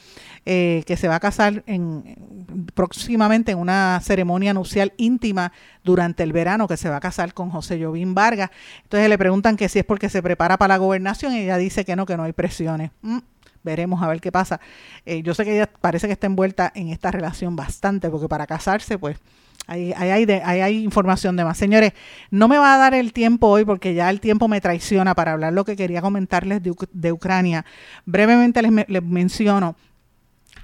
[0.48, 2.04] Eh, que se va a casar en,
[2.76, 5.52] próximamente en una ceremonia nupcial íntima
[5.84, 8.52] durante el verano, que se va a casar con José Jovín Vargas.
[8.84, 11.84] Entonces le preguntan que si es porque se prepara para la gobernación y ella dice
[11.84, 12.92] que no, que no hay presiones.
[13.02, 13.18] Mm,
[13.64, 14.60] veremos a ver qué pasa.
[15.04, 18.46] Eh, yo sé que ella parece que está envuelta en esta relación bastante, porque para
[18.46, 19.18] casarse, pues,
[19.68, 21.58] Ahí, hay, hay, información de más.
[21.58, 21.94] Señores,
[22.30, 25.32] no me va a dar el tiempo hoy porque ya el tiempo me traiciona para
[25.32, 27.66] hablar lo que quería comentarles de, de Ucrania.
[28.06, 29.76] Brevemente les menciono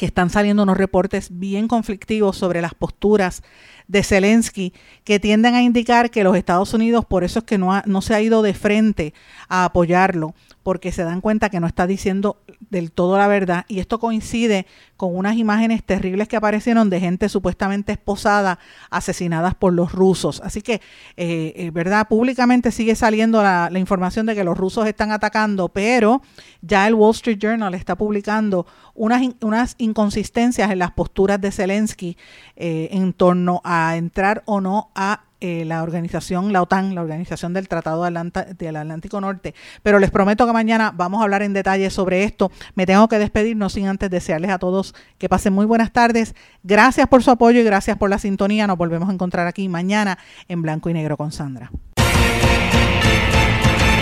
[0.02, 3.44] que están saliendo unos reportes bien conflictivos sobre las posturas
[3.88, 4.74] de Zelensky
[5.04, 8.16] que tienden a indicar que los Estados Unidos, por eso es que no, no se
[8.16, 9.14] ha ido de frente
[9.48, 10.34] a apoyarlo,
[10.64, 13.66] porque se dan cuenta que no está diciendo del todo la verdad.
[13.68, 14.66] Y esto coincide
[14.98, 18.60] con unas imágenes terribles que aparecieron de gente supuestamente esposada,
[18.90, 20.42] asesinadas por los rusos.
[20.44, 20.76] Así que,
[21.18, 22.08] eh, eh, ¿verdad?
[22.08, 26.22] Públicamente sigue saliendo la, información de que los rusos están atacando, pero
[26.62, 32.18] ya el Wall Street Journal está publicando unas, unas inconsistencias en las posturas de Zelensky
[32.56, 37.54] eh, en torno a entrar o no a eh, la organización, la OTAN, la organización
[37.54, 39.56] del Tratado del Atlántico Norte.
[39.82, 42.52] Pero les prometo que mañana vamos a hablar en detalle sobre esto.
[42.76, 46.36] Me tengo que despedir, no sin antes desearles a todos que pasen muy buenas tardes.
[46.64, 48.68] Gracias por su apoyo y gracias por la sintonía.
[48.68, 50.18] Nos volvemos a encontrar aquí mañana
[50.48, 51.72] en Blanco y Negro con Sandra.